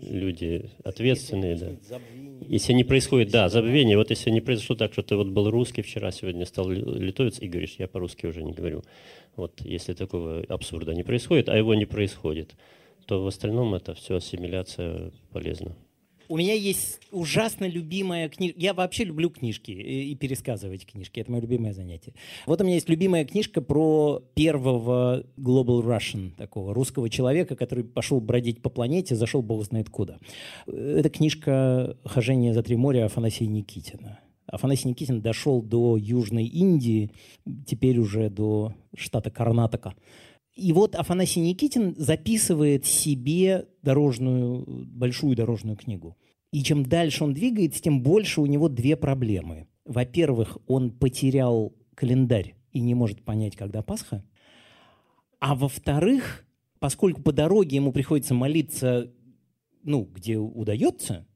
люди 0.00 0.70
ответственные, 0.84 1.56
да. 1.56 2.00
Если 2.48 2.72
не 2.72 2.84
происходит, 2.84 3.30
да, 3.30 3.48
забвение, 3.48 3.96
вот 3.96 4.10
если 4.10 4.30
не 4.30 4.40
произошло 4.40 4.76
так, 4.76 4.92
что 4.92 5.02
ты 5.02 5.16
вот 5.16 5.28
был 5.28 5.50
русский 5.50 5.82
вчера, 5.82 6.10
сегодня 6.12 6.46
стал 6.46 6.70
литовец 6.70 7.40
и 7.40 7.48
говоришь, 7.48 7.76
я 7.78 7.88
по-русски 7.88 8.26
уже 8.26 8.42
не 8.42 8.52
говорю. 8.52 8.82
Вот 9.36 9.60
если 9.62 9.94
такого 9.94 10.44
абсурда 10.48 10.94
не 10.94 11.02
происходит, 11.02 11.48
а 11.48 11.56
его 11.56 11.74
не 11.74 11.86
происходит, 11.86 12.54
то 13.06 13.22
в 13.22 13.26
остальном 13.26 13.74
это 13.74 13.94
все 13.94 14.16
ассимиляция 14.16 15.12
полезна. 15.32 15.76
У 16.28 16.36
меня 16.36 16.54
есть 16.54 17.00
ужасно 17.10 17.66
любимая 17.66 18.28
книжка. 18.28 18.58
Я 18.58 18.74
вообще 18.74 19.04
люблю 19.04 19.30
книжки 19.30 19.70
и 19.70 20.14
пересказывать 20.14 20.86
книжки. 20.86 21.20
Это 21.20 21.30
мое 21.30 21.42
любимое 21.42 21.72
занятие. 21.72 22.14
Вот 22.46 22.60
у 22.60 22.64
меня 22.64 22.74
есть 22.74 22.88
любимая 22.88 23.24
книжка 23.24 23.60
про 23.60 24.22
первого 24.34 25.24
Global 25.36 25.82
Russian, 25.82 26.30
такого 26.36 26.74
русского 26.74 27.10
человека, 27.10 27.56
который 27.56 27.84
пошел 27.84 28.20
бродить 28.20 28.62
по 28.62 28.70
планете, 28.70 29.14
зашел 29.14 29.42
бог 29.42 29.64
знает 29.64 29.90
куда. 29.90 30.18
Это 30.66 31.10
книжка 31.10 31.96
«Хожение 32.04 32.54
за 32.54 32.62
три 32.62 32.76
моря» 32.76 33.06
Афанасия 33.06 33.46
Никитина. 33.46 34.20
Афанасий 34.46 34.88
Никитин 34.88 35.20
дошел 35.20 35.62
до 35.62 35.96
Южной 35.96 36.44
Индии, 36.44 37.10
теперь 37.66 37.98
уже 37.98 38.30
до 38.30 38.74
штата 38.96 39.30
Карнатока. 39.30 39.94
И 40.54 40.72
вот 40.72 40.94
Афанасий 40.94 41.40
Никитин 41.40 41.94
записывает 41.96 42.86
себе 42.86 43.66
дорожную, 43.82 44.64
большую 44.66 45.34
дорожную 45.36 45.76
книгу. 45.76 46.16
И 46.52 46.62
чем 46.62 46.84
дальше 46.84 47.24
он 47.24 47.34
двигается, 47.34 47.82
тем 47.82 48.02
больше 48.02 48.40
у 48.40 48.46
него 48.46 48.68
две 48.68 48.96
проблемы. 48.96 49.66
Во-первых, 49.84 50.58
он 50.68 50.92
потерял 50.92 51.74
календарь 51.96 52.54
и 52.70 52.80
не 52.80 52.94
может 52.94 53.24
понять, 53.24 53.56
когда 53.56 53.82
Пасха. 53.82 54.24
А 55.40 55.56
во-вторых, 55.56 56.46
поскольку 56.78 57.22
по 57.22 57.32
дороге 57.32 57.76
ему 57.76 57.92
приходится 57.92 58.34
молиться, 58.34 59.12
ну, 59.82 60.04
где 60.04 60.38
удается, 60.38 61.26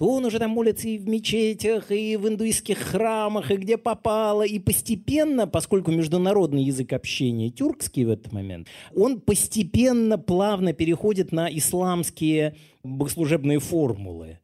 то 0.00 0.08
он 0.14 0.24
уже 0.24 0.38
там 0.38 0.52
молится 0.52 0.88
и 0.88 0.96
в 0.96 1.06
мечетях, 1.06 1.90
и 1.90 2.16
в 2.16 2.26
индуистских 2.26 2.78
храмах, 2.78 3.50
и 3.50 3.56
где 3.56 3.76
попало. 3.76 4.44
И 4.44 4.58
постепенно, 4.58 5.46
поскольку 5.46 5.90
международный 5.90 6.62
язык 6.62 6.94
общения 6.94 7.50
тюркский 7.50 8.06
в 8.06 8.10
этот 8.10 8.32
момент, 8.32 8.68
он 8.96 9.20
постепенно, 9.20 10.16
плавно 10.16 10.72
переходит 10.72 11.32
на 11.32 11.54
исламские 11.54 12.56
богослужебные 12.82 13.58
формулы. 13.58 14.38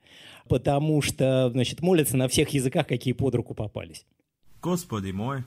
Потому 0.46 1.00
что, 1.00 1.48
значит, 1.50 1.80
молятся 1.80 2.18
на 2.18 2.28
всех 2.28 2.50
языках, 2.50 2.86
какие 2.86 3.14
под 3.14 3.34
руку 3.34 3.54
попались. 3.54 4.04
Господи 4.60 5.12
мой, 5.12 5.42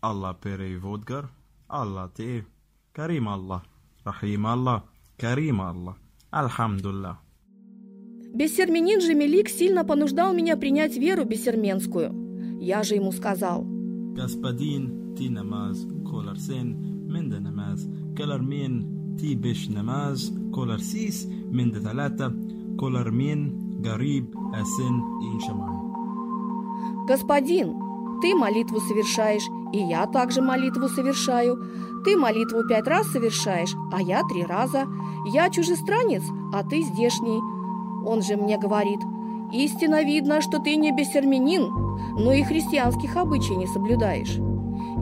Аллах 0.00 0.40
переводгар, 0.40 1.30
Аллах 1.68 2.12
ты, 2.16 2.44
Карим 2.92 3.28
Аллах, 3.28 3.62
Рахим 4.02 4.44
Аллах, 4.44 4.82
Карим 5.16 5.60
Аллах, 5.60 5.98
Альхамдуллах. 6.32 7.21
Бессерменин 8.34 9.00
же 9.02 9.14
Мелик 9.14 9.50
сильно 9.50 9.84
понуждал 9.84 10.32
меня 10.32 10.56
принять 10.56 10.96
веру 10.96 11.24
бессерменскую. 11.24 12.58
Я 12.60 12.82
же 12.82 12.94
ему 12.94 13.12
сказал. 13.12 13.64
Господин, 14.16 15.14
ти 15.16 15.28
намаз, 15.28 15.86
колар 16.08 16.38
сен, 16.38 16.76
менда 17.08 17.40
намаз, 17.40 17.86
колар 18.16 18.40
мин, 18.40 19.16
ти 19.18 19.34
беш 19.34 19.68
намаз, 19.68 20.32
колар 20.54 20.80
сис, 20.80 21.26
менда 21.26 21.80
талата, 21.82 22.32
колар 22.78 23.10
мин, 23.10 23.82
гариб, 23.82 24.34
асен, 24.54 24.96
иншамай. 25.34 25.76
Господин, 27.06 27.74
ты 28.22 28.34
молитву 28.34 28.80
совершаешь, 28.80 29.46
и 29.74 29.78
я 29.78 30.06
также 30.06 30.40
молитву 30.40 30.88
совершаю. 30.88 31.58
Ты 32.04 32.16
молитву 32.16 32.66
пять 32.66 32.86
раз 32.86 33.08
совершаешь, 33.08 33.74
а 33.92 34.00
я 34.00 34.22
три 34.22 34.42
раза. 34.44 34.86
Я 35.32 35.50
чужестранец, 35.50 36.22
а 36.52 36.62
ты 36.62 36.82
здешний. 36.82 37.40
Он 38.06 38.22
же 38.22 38.36
мне 38.36 38.58
говорит, 38.58 39.00
Истинно 39.52 40.02
видно, 40.02 40.40
что 40.40 40.58
ты 40.60 40.76
не 40.76 40.92
бессерменин, 40.92 41.68
но 42.16 42.32
и 42.32 42.42
христианских 42.42 43.16
обычаев 43.16 43.58
не 43.58 43.66
соблюдаешь. 43.66 44.38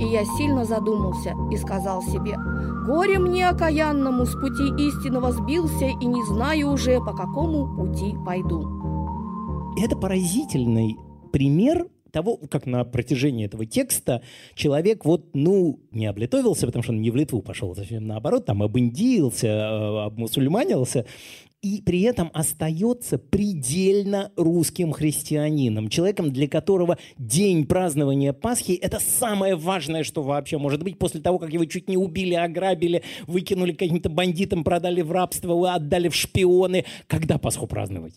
И 0.00 0.04
я 0.04 0.24
сильно 0.24 0.64
задумался 0.64 1.34
и 1.52 1.56
сказал 1.56 2.02
себе, 2.02 2.36
«Горе 2.84 3.20
мне 3.20 3.48
окаянному 3.48 4.26
с 4.26 4.32
пути 4.32 4.88
истинного 4.88 5.30
сбился 5.30 5.86
и 5.86 6.04
не 6.04 6.24
знаю 6.24 6.72
уже, 6.72 6.98
по 6.98 7.12
какому 7.12 7.76
пути 7.76 8.14
пойду». 8.26 8.62
Это 9.80 9.96
поразительный 9.96 10.96
пример 11.32 11.86
того, 12.10 12.36
как 12.50 12.66
на 12.66 12.84
протяжении 12.84 13.46
этого 13.46 13.66
текста 13.66 14.20
человек 14.54 15.04
вот, 15.04 15.28
ну, 15.32 15.78
не 15.92 16.06
облитовился, 16.06 16.66
потому 16.66 16.82
что 16.82 16.92
он 16.92 17.00
не 17.00 17.12
в 17.12 17.16
Литву 17.16 17.40
пошел, 17.40 17.76
совсем 17.76 18.04
наоборот, 18.04 18.46
там 18.46 18.64
обиндился, 18.64 19.46
э, 19.46 20.04
обмусульманился, 20.06 21.06
и 21.62 21.82
при 21.82 22.02
этом 22.02 22.30
остается 22.32 23.18
предельно 23.18 24.32
русским 24.36 24.92
христианином, 24.92 25.88
человеком, 25.88 26.32
для 26.32 26.48
которого 26.48 26.98
день 27.18 27.66
празднования 27.66 28.32
Пасхи– 28.32 28.72
это 28.82 28.98
самое 28.98 29.56
важное, 29.56 30.02
что 30.02 30.22
вообще 30.22 30.56
может 30.56 30.82
быть, 30.82 30.98
после 30.98 31.20
того, 31.20 31.38
как 31.38 31.52
его 31.52 31.64
чуть 31.66 31.88
не 31.88 31.98
убили, 31.98 32.34
ограбили, 32.34 33.02
выкинули 33.26 33.72
каким-то 33.72 34.08
бандитам, 34.08 34.64
продали 34.64 35.02
в 35.02 35.12
рабство, 35.12 35.74
отдали 35.74 36.08
в 36.08 36.14
шпионы. 36.14 36.86
Когда 37.06 37.36
Пасху 37.36 37.66
праздновать? 37.66 38.14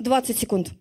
20 0.00 0.36
секунд. 0.38 0.72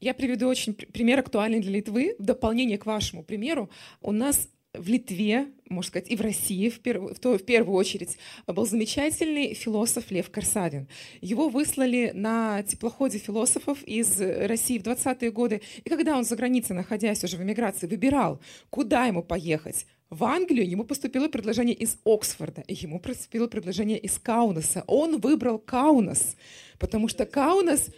Я 0.00 0.12
приведу 0.12 0.48
очень 0.48 0.74
пример 0.74 1.20
актуальный 1.20 1.60
для 1.60 1.72
Литвы. 1.72 2.16
В 2.18 2.24
дополнение 2.24 2.78
к 2.78 2.86
вашему 2.86 3.22
примеру, 3.22 3.70
у 4.02 4.12
нас 4.12 4.48
в 4.78 4.88
Литве, 4.88 5.48
можно 5.68 5.88
сказать, 5.88 6.10
и 6.10 6.16
в 6.16 6.20
России 6.20 6.68
в, 6.68 6.80
перв... 6.80 7.16
в, 7.16 7.18
то, 7.18 7.38
в 7.38 7.44
первую 7.44 7.76
очередь 7.76 8.18
был 8.46 8.66
замечательный 8.66 9.54
философ 9.54 10.10
Лев 10.10 10.30
Корсавин. 10.30 10.88
Его 11.20 11.48
выслали 11.48 12.12
на 12.14 12.62
теплоходе 12.62 13.18
философов 13.18 13.82
из 13.82 14.20
России 14.20 14.78
в 14.78 14.82
20-е 14.82 15.30
годы. 15.30 15.62
И 15.84 15.88
когда 15.88 16.16
он 16.16 16.24
за 16.24 16.36
границей, 16.36 16.76
находясь 16.76 17.24
уже 17.24 17.36
в 17.36 17.42
эмиграции, 17.42 17.86
выбирал, 17.86 18.40
куда 18.70 19.06
ему 19.06 19.22
поехать, 19.22 19.86
в 20.08 20.22
Англию 20.22 20.68
ему 20.68 20.84
поступило 20.84 21.28
предложение 21.28 21.74
из 21.74 21.98
Оксфорда, 22.04 22.62
ему 22.68 23.00
поступило 23.00 23.48
предложение 23.48 23.98
из 23.98 24.18
Каунаса. 24.18 24.84
Он 24.86 25.18
выбрал 25.18 25.58
Каунас, 25.58 26.36
потому 26.78 27.08
что 27.08 27.26
Каунас 27.26 27.90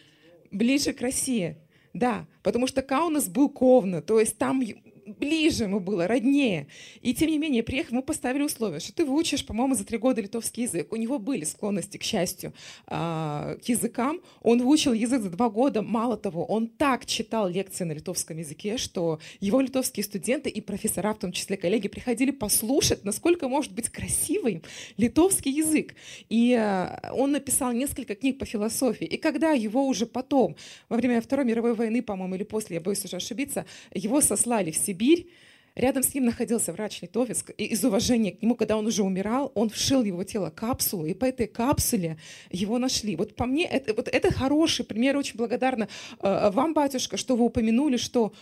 ближе 0.51 0.93
к 0.95 1.03
России. 1.03 1.57
Да, 1.93 2.27
потому 2.43 2.67
что 2.67 2.83
Каунас 2.83 3.29
был 3.29 3.49
ковно, 3.49 4.03
то 4.03 4.21
есть 4.21 4.39
там 4.39 4.63
ближе 5.09 5.65
ему 5.65 5.81
было, 5.81 6.07
роднее. 6.07 6.67
И 7.01 7.15
тем 7.15 7.31
не 7.31 7.39
менее, 7.39 7.63
приехав, 7.63 7.93
мы 7.93 8.03
поставили 8.03 8.43
условие, 8.43 8.81
что 8.81 8.93
ты 8.93 9.05
выучишь, 9.05 9.45
по-моему, 9.45 9.75
за 9.75 9.85
три 9.85 9.99
года 9.99 10.21
литовский 10.21 10.65
язык. 10.65 10.93
У 10.93 10.97
него 10.97 11.19
были 11.19 11.45
склонности, 11.45 11.97
к 11.97 12.03
счастью, 12.03 12.53
а, 12.87 13.57
к 13.57 13.69
языкам. 13.69 14.21
Он 14.43 14.63
выучил 14.63 14.93
язык 14.93 15.23
за 15.23 15.31
два 15.31 15.49
года. 15.49 15.83
Мало 15.83 16.17
того, 16.17 16.45
он 16.45 16.69
так 16.69 17.07
читал 17.07 17.49
лекции 17.49 17.85
на 17.85 17.93
литовском 17.93 18.39
языке, 18.39 18.77
что 18.79 19.21
его 19.41 19.61
литовские 19.61 20.05
студенты 20.05 20.51
и 20.51 20.61
профессора, 20.61 21.15
в 21.15 21.19
том 21.19 21.33
числе 21.33 21.57
коллеги, 21.57 21.89
приходили 21.89 22.31
послушать, 22.31 23.05
насколько 23.05 23.49
может 23.49 23.73
быть 23.73 23.89
красивый 23.89 24.63
литовский 24.97 25.53
язык. 25.53 25.95
И 26.29 26.55
а, 26.55 27.11
он 27.13 27.33
написал 27.33 27.73
несколько 27.73 28.15
книг 28.15 28.39
по 28.39 28.45
философии. 28.45 29.07
И 29.07 29.17
когда 29.17 29.53
его 29.53 29.87
уже 29.87 30.07
потом, 30.07 30.57
во 30.89 30.97
время 30.97 31.21
Второй 31.21 31.45
мировой 31.45 31.75
войны, 31.75 32.03
по-моему, 32.03 32.35
или 32.35 32.45
после, 32.45 32.77
я 32.77 32.81
боюсь 32.81 33.05
уже 33.05 33.17
ошибиться, 33.17 33.67
его 33.95 34.21
сослали 34.21 34.71
в 34.71 34.77
Сибирь, 34.77 34.98
Сибирь. 34.99 35.29
Рядом 35.77 36.03
с 36.03 36.13
ним 36.13 36.25
находился 36.25 36.73
врач-литовец. 36.73 37.45
И 37.57 37.67
из 37.67 37.85
уважения 37.85 38.33
к 38.33 38.43
нему, 38.43 38.57
когда 38.57 38.77
он 38.77 38.87
уже 38.87 39.05
умирал, 39.05 39.53
он 39.55 39.71
вшил 39.71 40.03
его 40.03 40.25
тело 40.25 40.51
капсулу, 40.51 41.07
и 41.07 41.15
по 41.15 41.25
этой 41.25 41.47
капсуле 41.47 42.19
его 42.51 42.79
нашли. 42.79 43.15
Вот 43.15 43.37
по 43.37 43.47
мне, 43.47 43.65
это, 43.65 43.95
вот 43.95 44.09
это 44.09 44.33
хороший 44.33 44.85
пример. 44.85 45.17
Очень 45.17 45.37
благодарна 45.37 45.89
э, 46.21 46.51
вам, 46.51 46.75
батюшка, 46.75 47.17
что 47.17 47.37
вы 47.37 47.45
упомянули, 47.45 47.97
что 47.97 48.33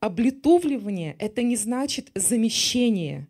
облитовливание— 0.00 1.16
это 1.18 1.42
не 1.42 1.56
значит 1.56 2.10
замещение. 2.14 3.28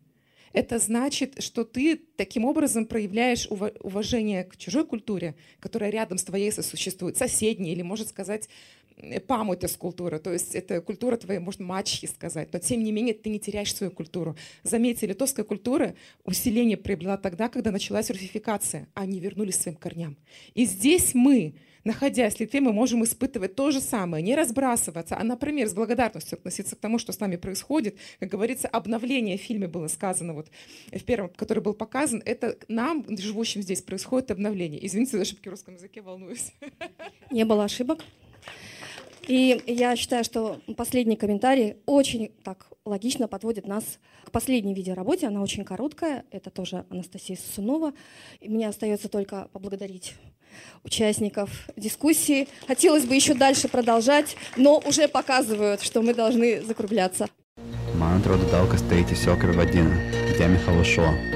Это 0.51 0.77
значит, 0.77 1.41
что 1.41 1.63
ты 1.63 1.97
таким 2.17 2.43
образом 2.43 2.85
проявляешь 2.85 3.47
уважение 3.49 4.43
к 4.43 4.57
чужой 4.57 4.85
культуре, 4.85 5.35
которая 5.61 5.91
рядом 5.91 6.17
с 6.17 6.23
твоей 6.23 6.51
сосуществует, 6.51 7.17
соседней, 7.17 7.71
или, 7.71 7.83
может 7.83 8.09
сказать, 8.09 8.49
памятес 9.27 9.75
культура, 9.75 10.19
то 10.19 10.31
есть 10.31 10.55
это 10.55 10.81
культура 10.81 11.17
твоей, 11.17 11.39
можно 11.39 11.65
мачхи 11.65 12.05
сказать, 12.07 12.53
но 12.53 12.59
тем 12.59 12.83
не 12.83 12.91
менее 12.91 13.13
ты 13.13 13.29
не 13.29 13.39
теряешь 13.39 13.73
свою 13.73 13.91
культуру. 13.91 14.35
Заметьте, 14.63 15.05
литовская 15.07 15.45
культура 15.45 15.95
усиление 16.23 16.77
приобрела 16.77 17.17
тогда, 17.17 17.49
когда 17.49 17.71
началась 17.71 18.09
русификация, 18.09 18.87
а 18.93 19.01
они 19.01 19.19
вернулись 19.19 19.57
к 19.57 19.61
своим 19.63 19.77
корням. 19.77 20.15
И 20.53 20.65
здесь 20.65 21.13
мы, 21.13 21.55
находясь 21.83 22.35
в 22.35 22.39
Литве, 22.39 22.61
мы 22.61 22.71
можем 22.71 23.03
испытывать 23.03 23.55
то 23.55 23.71
же 23.71 23.81
самое, 23.81 24.23
не 24.23 24.33
разбрасываться, 24.33 25.17
а, 25.17 25.23
например, 25.23 25.67
с 25.67 25.73
благодарностью 25.73 26.37
относиться 26.37 26.75
к 26.75 26.79
тому, 26.79 26.97
что 26.97 27.11
с 27.11 27.19
нами 27.19 27.35
происходит. 27.35 27.97
Как 28.19 28.29
говорится, 28.29 28.67
обновление 28.67 29.37
в 29.37 29.41
фильме 29.41 29.67
было 29.67 29.87
сказано, 29.87 30.33
вот 30.33 30.47
в 30.91 31.03
первом, 31.03 31.29
который 31.29 31.61
был 31.61 31.73
показан, 31.73 32.23
это 32.25 32.57
нам, 32.69 33.05
живущим 33.17 33.61
здесь, 33.61 33.81
происходит 33.81 34.31
обновление. 34.31 34.85
Извините 34.85 35.17
за 35.17 35.23
ошибки 35.23 35.49
в 35.49 35.51
русском 35.51 35.75
языке, 35.75 36.01
волнуюсь. 36.01 36.53
Не 37.29 37.43
было 37.43 37.65
ошибок. 37.65 38.03
И 39.27 39.61
я 39.67 39.95
считаю, 39.95 40.23
что 40.23 40.59
последний 40.77 41.15
комментарий 41.15 41.77
очень 41.85 42.31
так 42.43 42.67
логично 42.85 43.27
подводит 43.27 43.67
нас 43.67 43.99
к 44.23 44.31
последней 44.31 44.73
видеоработе. 44.73 45.27
Она 45.27 45.41
очень 45.41 45.63
короткая. 45.63 46.25
Это 46.31 46.49
тоже 46.49 46.85
Анастасия 46.89 47.37
Сусунова. 47.37 47.93
И 48.39 48.49
мне 48.49 48.67
остается 48.67 49.09
только 49.09 49.49
поблагодарить 49.51 50.15
участников 50.83 51.67
дискуссии. 51.75 52.47
Хотелось 52.67 53.05
бы 53.05 53.15
еще 53.15 53.33
дальше 53.33 53.67
продолжать, 53.67 54.35
но 54.55 54.81
уже 54.85 55.07
показывают, 55.07 55.81
что 55.81 56.01
мы 56.01 56.13
должны 56.13 56.61
закругляться. 56.61 57.27
Man 57.95 58.19
atrodo 58.19 58.43
daug 58.51 58.69
kas 58.71 58.83
teicis 58.89 59.23
Jokra 59.23 59.53
vadina, 59.53 59.95
где 60.29 60.47
Михаила 60.47 60.83
Шо. 60.83 61.34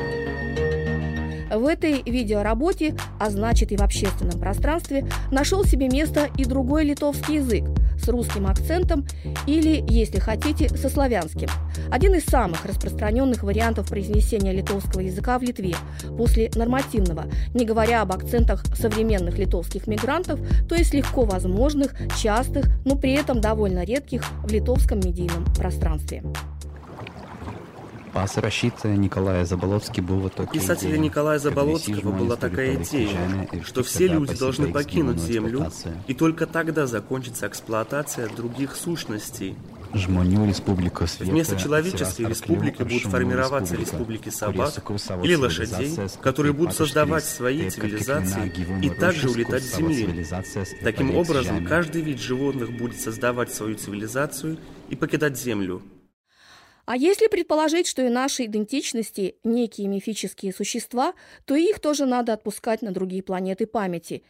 В 1.50 1.66
этой 1.66 2.04
видеоработе, 2.04 2.96
а 3.20 3.30
значит 3.30 3.72
и 3.72 3.78
в 3.78 3.82
общественном 3.82 4.40
пространстве, 4.40 5.08
нашел 5.32 5.64
себе 5.64 5.90
место 5.90 6.30
и 6.38 6.46
другой 6.46 6.86
литовский 6.86 7.36
язык 7.36 7.66
с 8.02 8.08
русским 8.08 8.48
акцентом 8.48 9.06
или, 9.46 9.84
если 9.90 10.20
хотите, 10.20 10.70
со 10.70 10.90
славянским. 10.90 11.50
Один 11.92 12.16
из 12.16 12.26
самых 12.26 12.66
распространенных 12.66 13.44
вариантов 13.44 13.90
произнесения 13.90 14.52
литовского 14.52 15.02
языка 15.02 15.38
в 15.38 15.44
Литве 15.44 15.76
после 16.18 16.50
нормативного, 16.56 17.26
не 17.54 17.66
говоря 17.66 18.02
об 18.02 18.12
акцентах 18.12 18.64
современных 18.76 19.38
литовских 19.38 19.88
мигрантов, 19.88 20.40
то 20.68 20.76
есть 20.76 20.94
легко 20.94 21.26
возможных, 21.26 21.94
частых, 22.18 22.68
но 22.86 22.96
при 22.96 23.14
этом 23.14 23.42
довольно 23.42 23.84
редких 23.84 24.24
в 24.44 24.52
литовском 24.52 25.00
медийном 25.00 25.46
пространстве. 25.56 26.24
Пасаращица 28.14 28.90
Николая 28.90 29.46
Заболоцкий 29.46 30.02
был 30.02 30.20
в 30.20 30.28
итоге 30.30 30.50
Писателя 30.52 30.98
Николая 30.98 31.40
Заболоцкого 31.40 32.12
была 32.12 32.36
такая 32.36 32.76
идея, 32.76 33.48
что 33.64 33.84
все 33.84 34.08
люди 34.08 34.38
должны 34.38 34.72
покинуть 34.72 35.20
Землю, 35.20 35.72
и 36.08 36.14
только 36.14 36.46
тогда 36.46 36.88
закончится 36.88 37.48
эксплуатация 37.48 38.28
других 38.30 38.76
сущностей. 38.76 39.56
Вместо 39.92 41.56
человеческой 41.56 42.28
республики 42.28 42.84
будут 42.84 43.04
формироваться 43.04 43.76
республики 43.76 44.30
собак 44.30 44.74
или 45.24 45.36
лошадей, 45.36 45.98
которые 46.22 46.54
будут 46.54 46.76
создавать 46.76 47.26
свои 47.26 47.70
цивилизации 47.70 48.52
и 48.84 48.90
также 48.90 49.30
улетать 49.30 49.64
с 49.64 49.78
Земли. 49.78 50.26
Таким 50.84 51.16
образом, 51.16 51.66
каждый 51.66 52.02
вид 52.02 52.20
животных 52.20 52.72
будет 52.72 53.00
создавать 53.00 53.52
свою 53.54 53.76
цивилизацию 53.76 54.58
и 54.90 54.96
покидать 54.96 55.40
Землю. 55.40 55.82
А 56.90 56.98
если 56.98 57.28
предположить, 57.28 57.86
что 57.86 58.02
и 58.02 58.10
наши 58.10 58.46
идентичности– 58.46 59.36
некие 59.44 59.88
мифические 59.88 60.52
существа, 60.52 61.14
то 61.46 61.56
их 61.56 61.80
тоже 61.80 62.08
надо 62.08 62.34
отпускать 62.34 62.82
на 62.82 62.92
другие 62.92 63.22
планеты 63.22 63.68
памяти. 63.68 64.24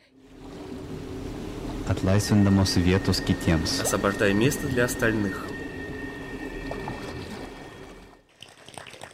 Освобождая 3.81 4.33
место 4.33 4.67
для 4.67 4.83
остальных. 4.83 5.47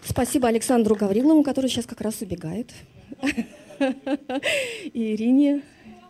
Спасибо 0.04 0.48
Александру 0.48 0.96
Гаврилову, 0.96 1.44
который 1.44 1.70
сейчас 1.70 1.86
как 1.86 2.02
раз 2.02 2.22
убегает. 2.22 2.74
И 4.92 5.14
Ирине. 5.14 5.62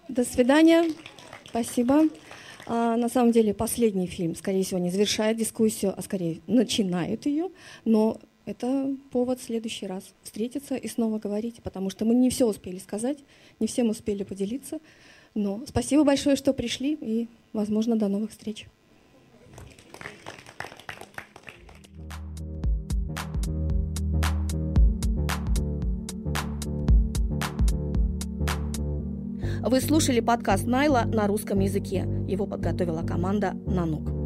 До 0.07 0.23
свидания. 0.23 0.89
Спасибо. 1.49 2.05
А, 2.67 2.97
на 2.97 3.09
самом 3.09 3.31
деле 3.31 3.53
последний 3.53 4.07
фильм, 4.07 4.35
скорее 4.35 4.63
всего, 4.63 4.79
не 4.79 4.89
завершает 4.89 5.37
дискуссию, 5.37 5.93
а 5.95 6.01
скорее 6.01 6.41
начинает 6.47 7.25
ее, 7.25 7.49
но 7.83 8.19
это 8.45 8.95
повод 9.11 9.39
в 9.39 9.43
следующий 9.43 9.87
раз 9.87 10.03
встретиться 10.23 10.75
и 10.75 10.87
снова 10.87 11.19
говорить, 11.19 11.61
потому 11.63 11.89
что 11.89 12.05
мы 12.05 12.15
не 12.15 12.29
все 12.29 12.45
успели 12.45 12.77
сказать, 12.77 13.17
не 13.59 13.67
всем 13.67 13.89
успели 13.89 14.23
поделиться. 14.23 14.79
Но 15.33 15.63
спасибо 15.67 16.03
большое, 16.03 16.35
что 16.35 16.53
пришли, 16.53 16.97
и, 16.99 17.27
возможно, 17.53 17.97
до 17.97 18.07
новых 18.07 18.31
встреч. 18.31 18.67
Вы 29.67 29.81
слушали 29.81 30.19
подкаст 30.19 30.67
Найла 30.67 31.05
на 31.05 31.25
русском 31.25 31.59
языке. 31.59 32.07
Его 32.27 32.45
подготовила 32.45 33.01
команда 33.01 33.53
«Нанук». 33.65 34.24